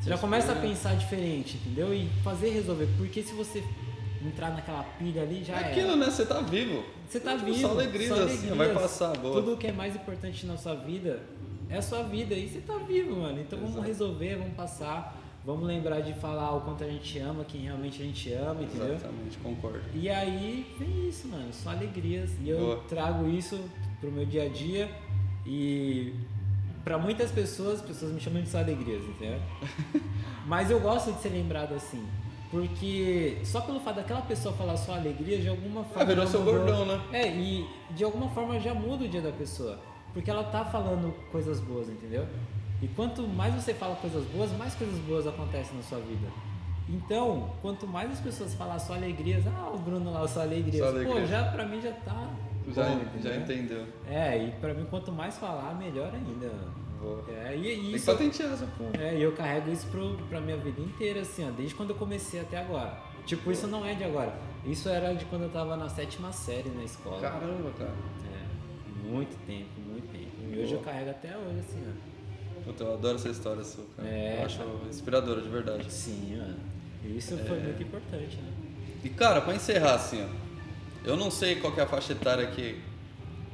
Você 0.00 0.08
já 0.10 0.18
começa 0.18 0.52
a 0.52 0.56
é. 0.56 0.60
pensar 0.60 0.96
diferente, 0.96 1.56
entendeu? 1.58 1.94
E 1.94 2.08
fazer 2.24 2.50
resolver. 2.50 2.88
Porque 2.98 3.22
se 3.22 3.32
você 3.34 3.62
entrar 4.26 4.50
naquela 4.50 4.82
pilha 4.98 5.22
ali, 5.22 5.44
já 5.44 5.54
É 5.60 5.70
aquilo, 5.70 5.94
né? 5.96 6.06
Você 6.06 6.26
tá 6.26 6.40
vivo. 6.40 6.84
Você 7.08 7.20
tá 7.20 7.34
Tipo, 7.34 7.44
vivo. 7.46 7.60
Só 7.60 7.70
alegrias, 7.70 8.08
só 8.08 8.22
alegrias. 8.22 8.56
vai 8.56 8.74
passar, 8.74 9.16
boa. 9.18 9.40
Tudo 9.40 9.56
que 9.56 9.68
é 9.68 9.72
mais 9.72 9.94
importante 9.94 10.44
na 10.44 10.56
sua 10.56 10.74
vida 10.74 11.22
é 11.70 11.76
a 11.76 11.82
sua 11.82 12.02
vida. 12.02 12.34
E 12.34 12.48
você 12.48 12.60
tá 12.60 12.78
vivo, 12.78 13.20
mano. 13.20 13.40
Então 13.40 13.56
vamos 13.58 13.74
Exato. 13.74 13.86
resolver, 13.86 14.36
vamos 14.36 14.54
passar. 14.56 15.21
Vamos 15.44 15.66
lembrar 15.66 16.00
de 16.00 16.14
falar 16.14 16.54
o 16.54 16.60
quanto 16.60 16.84
a 16.84 16.86
gente 16.86 17.18
ama, 17.18 17.44
quem 17.44 17.62
realmente 17.62 18.00
a 18.00 18.04
gente 18.04 18.32
ama, 18.32 18.62
entendeu? 18.62 18.94
Exatamente, 18.94 19.38
concordo. 19.38 19.80
E 19.92 20.08
aí 20.08 20.72
vem 20.78 21.08
isso, 21.08 21.26
mano. 21.26 21.52
Só 21.52 21.70
alegrias. 21.70 22.30
E 22.40 22.50
eu 22.50 22.58
Boa. 22.58 22.76
trago 22.88 23.28
isso 23.28 23.60
pro 24.00 24.12
meu 24.12 24.24
dia 24.24 24.44
a 24.44 24.48
dia. 24.48 24.88
E 25.44 26.14
pra 26.84 26.96
muitas 26.96 27.32
pessoas, 27.32 27.80
as 27.80 27.82
pessoas 27.82 28.12
me 28.12 28.20
chamam 28.20 28.40
de 28.40 28.48
só 28.48 28.58
alegrias, 28.58 29.02
entendeu? 29.02 29.40
Mas 30.46 30.70
eu 30.70 30.78
gosto 30.78 31.12
de 31.12 31.20
ser 31.20 31.30
lembrado 31.30 31.74
assim. 31.74 32.06
Porque 32.48 33.38
só 33.44 33.62
pelo 33.62 33.80
fato 33.80 33.96
daquela 33.96 34.20
pessoa 34.22 34.54
falar 34.54 34.76
só 34.76 34.94
alegria, 34.94 35.40
de 35.40 35.48
alguma 35.48 35.82
forma. 35.84 36.02
Ah, 36.02 36.04
virou 36.04 36.26
seu 36.26 36.42
bordão, 36.44 36.84
né? 36.86 37.00
É, 37.12 37.26
e 37.26 37.66
de 37.90 38.04
alguma 38.04 38.28
forma 38.28 38.60
já 38.60 38.74
muda 38.74 39.04
o 39.04 39.08
dia 39.08 39.22
da 39.22 39.32
pessoa. 39.32 39.80
Porque 40.12 40.30
ela 40.30 40.44
tá 40.44 40.64
falando 40.64 41.12
coisas 41.32 41.58
boas, 41.58 41.88
entendeu? 41.88 42.26
E 42.82 42.88
quanto 42.88 43.22
mais 43.28 43.54
você 43.54 43.72
fala 43.72 43.94
coisas 43.96 44.24
boas, 44.26 44.50
mais 44.58 44.74
coisas 44.74 44.98
boas 45.00 45.26
acontecem 45.26 45.76
na 45.76 45.82
sua 45.82 45.98
vida. 46.00 46.26
Então, 46.88 47.50
quanto 47.62 47.86
mais 47.86 48.10
as 48.10 48.20
pessoas 48.20 48.54
falar 48.54 48.78
só 48.78 48.94
alegrias, 48.94 49.44
ah, 49.46 49.70
o 49.72 49.78
Bruno 49.78 50.12
lá, 50.12 50.26
só 50.26 50.40
alegrias. 50.42 50.84
Só 50.84 50.90
Pô, 50.90 50.98
alegrias. 50.98 51.28
já 51.30 51.44
pra 51.52 51.64
mim 51.64 51.80
já 51.80 51.92
tá. 51.92 52.28
Já, 52.74 52.84
bom, 52.88 53.00
já 53.20 53.36
entendeu? 53.36 53.82
entendeu. 53.82 53.86
É, 54.08 54.44
e 54.44 54.50
pra 54.60 54.74
mim 54.74 54.84
quanto 54.90 55.12
mais 55.12 55.38
falar, 55.38 55.74
melhor 55.76 56.12
ainda. 56.12 56.50
Boa. 57.00 57.24
É, 57.28 57.56
e, 57.56 57.60
e 57.60 57.62
Tem 57.62 57.80
que 57.90 57.96
isso. 57.96 58.06
patentear 58.12 58.52
essa 58.52 58.66
porra. 58.66 58.90
É, 59.00 59.16
e 59.16 59.22
eu 59.22 59.32
carrego 59.32 59.70
isso 59.70 59.86
pro, 59.88 60.16
pra 60.28 60.40
minha 60.40 60.56
vida 60.56 60.80
inteira, 60.80 61.20
assim, 61.20 61.48
ó, 61.48 61.50
desde 61.50 61.74
quando 61.74 61.90
eu 61.90 61.96
comecei 61.96 62.40
até 62.40 62.58
agora. 62.58 62.96
Tipo, 63.26 63.50
isso 63.52 63.66
não 63.68 63.84
é 63.86 63.94
de 63.94 64.02
agora. 64.04 64.34
Isso 64.64 64.88
era 64.88 65.14
de 65.14 65.24
quando 65.26 65.42
eu 65.42 65.50
tava 65.50 65.76
na 65.76 65.88
sétima 65.88 66.32
série 66.32 66.68
na 66.70 66.82
escola. 66.84 67.20
Caramba, 67.20 67.70
cara. 67.78 67.92
É, 68.32 69.08
muito 69.08 69.36
tempo, 69.46 69.68
muito 69.86 70.10
tempo. 70.12 70.30
E 70.52 70.58
hoje 70.60 70.72
eu 70.74 70.80
carrego 70.80 71.10
até 71.10 71.36
hoje, 71.36 71.60
assim, 71.60 71.82
ó. 71.88 72.11
Puta, 72.64 72.84
eu 72.84 72.94
adoro 72.94 73.16
essa 73.16 73.28
história 73.28 73.64
sua, 73.64 73.84
cara. 73.96 74.08
É, 74.08 74.38
eu 74.40 74.46
acho 74.46 74.62
inspiradora, 74.88 75.40
de 75.40 75.48
verdade. 75.48 75.92
Sim, 75.92 76.36
mano. 76.36 76.56
E 77.04 77.16
isso 77.16 77.36
foi 77.38 77.58
muito 77.58 77.82
importante, 77.82 78.36
né? 78.36 78.52
E 79.02 79.08
cara, 79.08 79.40
pra 79.40 79.54
encerrar 79.54 79.94
assim, 79.94 80.24
ó. 80.24 80.42
Eu 81.04 81.16
não 81.16 81.30
sei 81.30 81.56
qual 81.56 81.72
que 81.72 81.80
é 81.80 81.82
a 81.82 81.86
faixa 81.86 82.12
etária 82.12 82.46
que, 82.46 82.80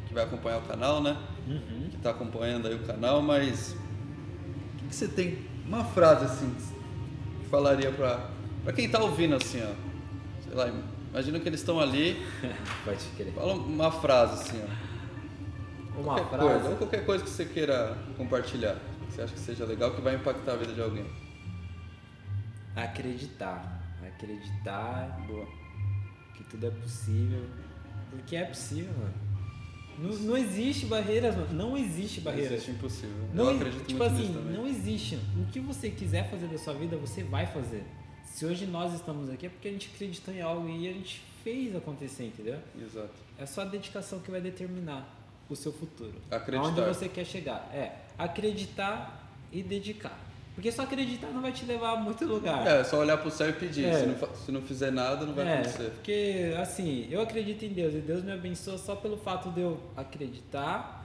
que 0.07 0.13
vai 0.13 0.25
acompanhar 0.25 0.59
o 0.59 0.63
canal, 0.63 1.03
né? 1.03 1.17
Uhum. 1.47 1.89
Que 1.91 1.97
tá 1.99 2.11
acompanhando 2.11 2.69
aí 2.69 2.75
o 2.75 2.81
canal, 2.81 3.23
mas. 3.23 3.73
O 3.73 4.79
que, 4.79 4.89
que 4.89 4.95
você 4.95 5.09
tem? 5.09 5.39
Uma 5.67 5.85
frase 5.85 6.27
assim 6.27 6.55
que 6.55 7.49
falaria 7.49 7.91
pra, 7.91 8.29
pra 8.65 8.73
quem 8.73 8.89
tá 8.89 9.03
ouvindo 9.03 9.35
assim, 9.35 9.63
ó. 9.63 9.73
Sei 10.45 10.55
lá, 10.55 10.71
imagina 11.11 11.41
que 11.41 11.49
eles 11.49 11.61
estão 11.61 11.81
ali. 11.81 12.23
Pode 12.85 13.05
querer. 13.17 13.33
Fala 13.33 13.55
uma 13.55 13.91
frase 13.91 14.43
assim, 14.43 14.63
ó. 14.63 14.89
Uma 15.99 16.15
qualquer 16.15 16.37
frase. 16.37 16.53
coisa, 16.53 16.69
ou 16.69 16.77
qualquer 16.77 17.07
coisa 17.07 17.25
que 17.25 17.31
você 17.31 17.45
queira 17.47 17.97
compartilhar. 18.17 18.77
Você 19.19 19.25
acha 19.25 19.35
que 19.35 19.41
seja 19.41 19.65
legal, 19.65 19.93
que 19.93 20.01
vai 20.01 20.15
impactar 20.15 20.53
a 20.53 20.57
vida 20.57 20.73
de 20.73 20.81
alguém. 20.81 21.05
Acreditar. 22.77 23.83
Acreditar 24.01 25.27
Boa. 25.27 25.45
que 26.37 26.45
tudo 26.45 26.69
é 26.69 26.71
possível. 26.71 27.45
Porque 28.11 28.37
é 28.37 28.45
possível, 28.45 28.93
mano. 28.97 29.15
Não, 29.99 30.11
não 30.21 30.37
existe 30.37 30.87
barreiras, 30.87 31.35
mano. 31.35 31.53
Não 31.53 31.77
existe 31.77 32.21
barreiras. 32.21 32.53
Existe 32.53 32.71
impossível. 32.71 33.29
Não, 33.35 33.51
eu 33.51 33.57
acredito 33.57 33.87
tipo 33.87 33.99
muito 33.99 34.15
assim, 34.15 34.33
também. 34.33 34.53
não 34.57 34.69
existe. 34.69 35.17
O 35.37 35.47
que 35.51 35.59
você 35.59 35.91
quiser 35.91 36.31
fazer 36.31 36.47
da 36.47 36.57
sua 36.57 36.75
vida, 36.75 36.97
você 36.97 37.25
vai 37.25 37.45
fazer. 37.45 37.83
Se 38.25 38.47
hoje 38.47 38.67
nós 38.67 38.95
estamos 38.95 39.29
aqui 39.31 39.47
é 39.47 39.49
porque 39.49 39.67
a 39.67 39.73
gente 39.73 39.91
acreditou 39.93 40.33
em 40.33 40.41
algo 40.41 40.69
e 40.69 40.89
a 40.89 40.93
gente 40.93 41.21
fez 41.43 41.75
acontecer, 41.75 42.27
entendeu? 42.27 42.61
Exato. 42.81 43.15
É 43.37 43.45
só 43.45 43.63
a 43.63 43.65
dedicação 43.65 44.21
que 44.21 44.31
vai 44.31 44.41
determinar 44.41 45.13
o 45.51 45.57
seu 45.57 45.73
futuro. 45.73 46.15
Acreditar. 46.31 46.69
Aonde 46.69 46.81
você 46.83 47.09
quer 47.09 47.25
chegar. 47.25 47.69
É, 47.75 48.07
acreditar 48.19 49.31
e 49.53 49.63
dedicar. 49.63 50.19
Porque 50.55 50.73
só 50.73 50.83
acreditar 50.83 51.29
não 51.29 51.41
vai 51.41 51.53
te 51.53 51.65
levar 51.65 51.93
a 51.93 51.97
muito 51.97 52.25
lugar. 52.25 52.67
É, 52.67 52.83
só 52.83 52.99
olhar 52.99 53.17
pro 53.19 53.31
céu 53.31 53.49
e 53.51 53.53
pedir. 53.53 53.85
É. 53.85 54.01
Se, 54.01 54.07
não, 54.07 54.35
se 54.35 54.53
não 54.53 54.61
fizer 54.63 54.91
nada, 54.91 55.25
não 55.25 55.33
vai 55.33 55.47
É, 55.47 55.55
acontecer. 55.55 55.91
porque 55.91 56.53
assim, 56.61 57.07
eu 57.11 57.23
acredito 57.23 57.65
em 57.65 57.69
Deus 57.69 57.95
e 57.95 57.99
Deus 57.99 58.25
me 58.25 58.33
abençoa 58.33 58.77
só 58.77 58.97
pelo 58.97 59.17
fato 59.17 59.51
de 59.51 59.61
eu 59.61 59.79
acreditar 59.97 60.97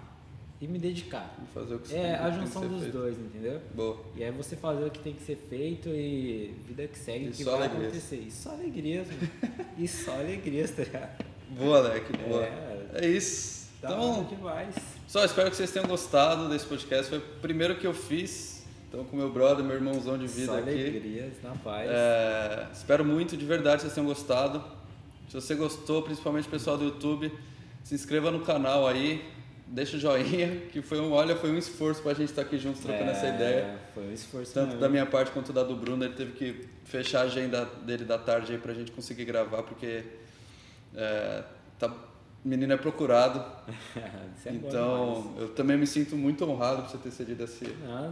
e 0.59 0.67
me 0.67 0.79
dedicar. 0.79 1.35
E 1.43 1.53
fazer 1.53 1.75
o 1.75 1.79
que 1.79 1.89
você 1.89 1.97
É 1.97 2.15
a 2.15 2.31
junção 2.31 2.67
dos 2.67 2.81
feito. 2.81 2.97
dois, 2.97 3.15
entendeu? 3.19 3.61
Boa. 3.75 3.99
E 4.15 4.23
aí 4.23 4.31
você 4.31 4.55
fazer 4.55 4.85
o 4.85 4.89
que 4.89 4.99
tem 4.99 5.13
que 5.13 5.21
ser 5.21 5.35
feito 5.47 5.87
e 5.89 6.55
vida 6.67 6.87
que 6.87 6.97
segue, 6.97 7.27
E 7.27 7.31
que 7.31 7.43
vai 7.43 7.53
alegrias. 7.53 7.83
acontecer. 7.83 8.23
E 8.27 8.31
só 8.31 8.51
alegrias, 8.53 9.07
mano. 9.07 9.29
e 9.77 9.87
só 9.87 10.13
alegrias, 10.13 10.71
tá 10.71 10.83
ligado? 10.83 11.25
Boa, 11.51 11.77
Alec. 11.77 12.11
Boa. 12.27 12.43
É. 12.43 12.87
É, 12.95 13.07
isso. 13.07 13.62
Então, 13.83 14.23
demais. 14.23 14.75
só 15.07 15.23
espero 15.25 15.49
que 15.49 15.55
vocês 15.57 15.71
tenham 15.71 15.87
gostado 15.87 16.47
desse 16.49 16.65
podcast. 16.65 17.09
Foi 17.09 17.17
o 17.19 17.21
primeiro 17.41 17.75
que 17.75 17.85
eu 17.85 17.93
fiz. 17.93 18.63
Então, 18.87 19.03
com 19.05 19.17
meu 19.17 19.31
brother, 19.31 19.65
meu 19.65 19.75
irmãozão 19.75 20.17
de 20.17 20.27
vida 20.27 20.51
Só 20.53 20.57
aqui. 20.59 20.69
alegrias, 20.69 21.33
na 21.43 21.51
paz. 21.55 21.89
É, 21.91 22.67
espero 22.71 23.03
muito, 23.03 23.35
de 23.35 23.43
verdade, 23.45 23.77
que 23.77 23.81
vocês 23.83 23.93
tenham 23.93 24.07
gostado. 24.07 24.63
Se 25.27 25.33
você 25.33 25.55
gostou, 25.55 26.03
principalmente 26.03 26.47
o 26.47 26.51
pessoal 26.51 26.77
do 26.77 26.85
YouTube, 26.85 27.31
se 27.83 27.95
inscreva 27.95 28.29
no 28.29 28.41
canal 28.41 28.87
aí, 28.87 29.25
deixa 29.65 29.97
o 29.97 29.99
joinha, 29.99 30.57
que 30.71 30.81
foi 30.83 30.99
um, 30.99 31.11
olha, 31.11 31.35
foi 31.35 31.49
um 31.51 31.57
esforço 31.57 32.03
pra 32.03 32.13
gente 32.13 32.29
estar 32.29 32.43
aqui 32.43 32.59
juntos 32.59 32.81
trocando 32.81 33.09
essa 33.09 33.25
É, 33.25 33.35
ideia. 33.35 33.79
Foi 33.95 34.03
um 34.03 34.13
esforço 34.13 34.53
Tanto 34.53 34.67
mesmo. 34.67 34.81
da 34.81 34.87
minha 34.89 35.07
parte 35.07 35.31
quanto 35.31 35.51
da 35.51 35.63
do 35.63 35.75
Bruno, 35.75 36.05
ele 36.05 36.13
teve 36.13 36.33
que 36.33 36.67
fechar 36.85 37.21
a 37.21 37.23
agenda 37.23 37.65
dele 37.65 38.05
da 38.05 38.19
tarde 38.19 38.51
aí 38.51 38.59
pra 38.59 38.75
gente 38.75 38.91
conseguir 38.91 39.25
gravar, 39.25 39.63
porque 39.63 40.03
é, 40.95 41.43
tá, 41.79 41.91
menino 42.43 42.73
é 42.73 42.77
procurado. 42.77 43.43
É 44.45 44.49
então, 44.51 45.33
eu 45.37 45.47
também 45.49 45.77
me 45.77 45.87
sinto 45.87 46.17
muito 46.17 46.43
honrado 46.43 46.81
por 46.81 46.91
você 46.91 46.97
ter 46.97 47.11
cedido 47.11 47.45
esse, 47.45 47.65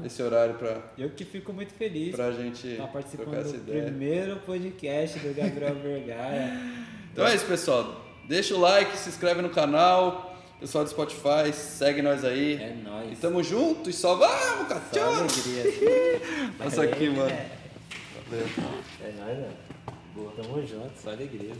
esse 0.06 0.24
horário 0.24 0.54
pra, 0.54 0.78
Eu 0.98 1.10
que 1.10 1.26
fico 1.26 1.52
muito 1.52 1.74
feliz 1.74 2.16
pra 2.16 2.32
gente 2.32 2.68
estar 2.70 2.88
participando 2.88 3.26
trocar 3.26 3.42
essa 3.42 3.58
do 3.58 3.70
ideia. 3.70 3.84
primeiro 3.84 4.38
podcast 4.38 5.20
do 5.20 5.34
Gabriel 5.36 5.76
Vergara. 5.84 6.58
Então 7.12 7.28
é 7.28 7.36
isso, 7.36 7.46
pessoal. 7.46 8.06
Deixa 8.30 8.56
o 8.56 8.60
like, 8.62 8.96
se 8.98 9.10
inscreve 9.10 9.42
no 9.42 9.50
canal. 9.50 10.34
Pessoal 10.62 10.86
do 10.86 10.90
Spotify, 10.92 11.52
segue 11.52 12.02
nós 12.02 12.24
aí. 12.24 12.54
É 12.54 12.76
nóis. 12.82 13.12
E 13.12 13.16
tamo 13.18 13.44
junto 13.44 13.90
e 13.90 13.94
só 13.94 14.16
vamos, 14.16 14.68
Só 14.70 14.76
cachorro! 14.76 15.20
alegria. 15.20 16.52
Passa 16.58 16.84
aqui, 16.84 17.10
mano. 17.10 17.30
É, 17.30 17.50
Valeu. 18.30 18.46
é 19.04 19.12
nóis, 19.20 19.38
mano. 19.40 19.54
Boa, 20.16 20.32
tamo 20.38 20.66
junto, 20.66 20.92
só 21.02 21.10
alegrias. 21.10 21.58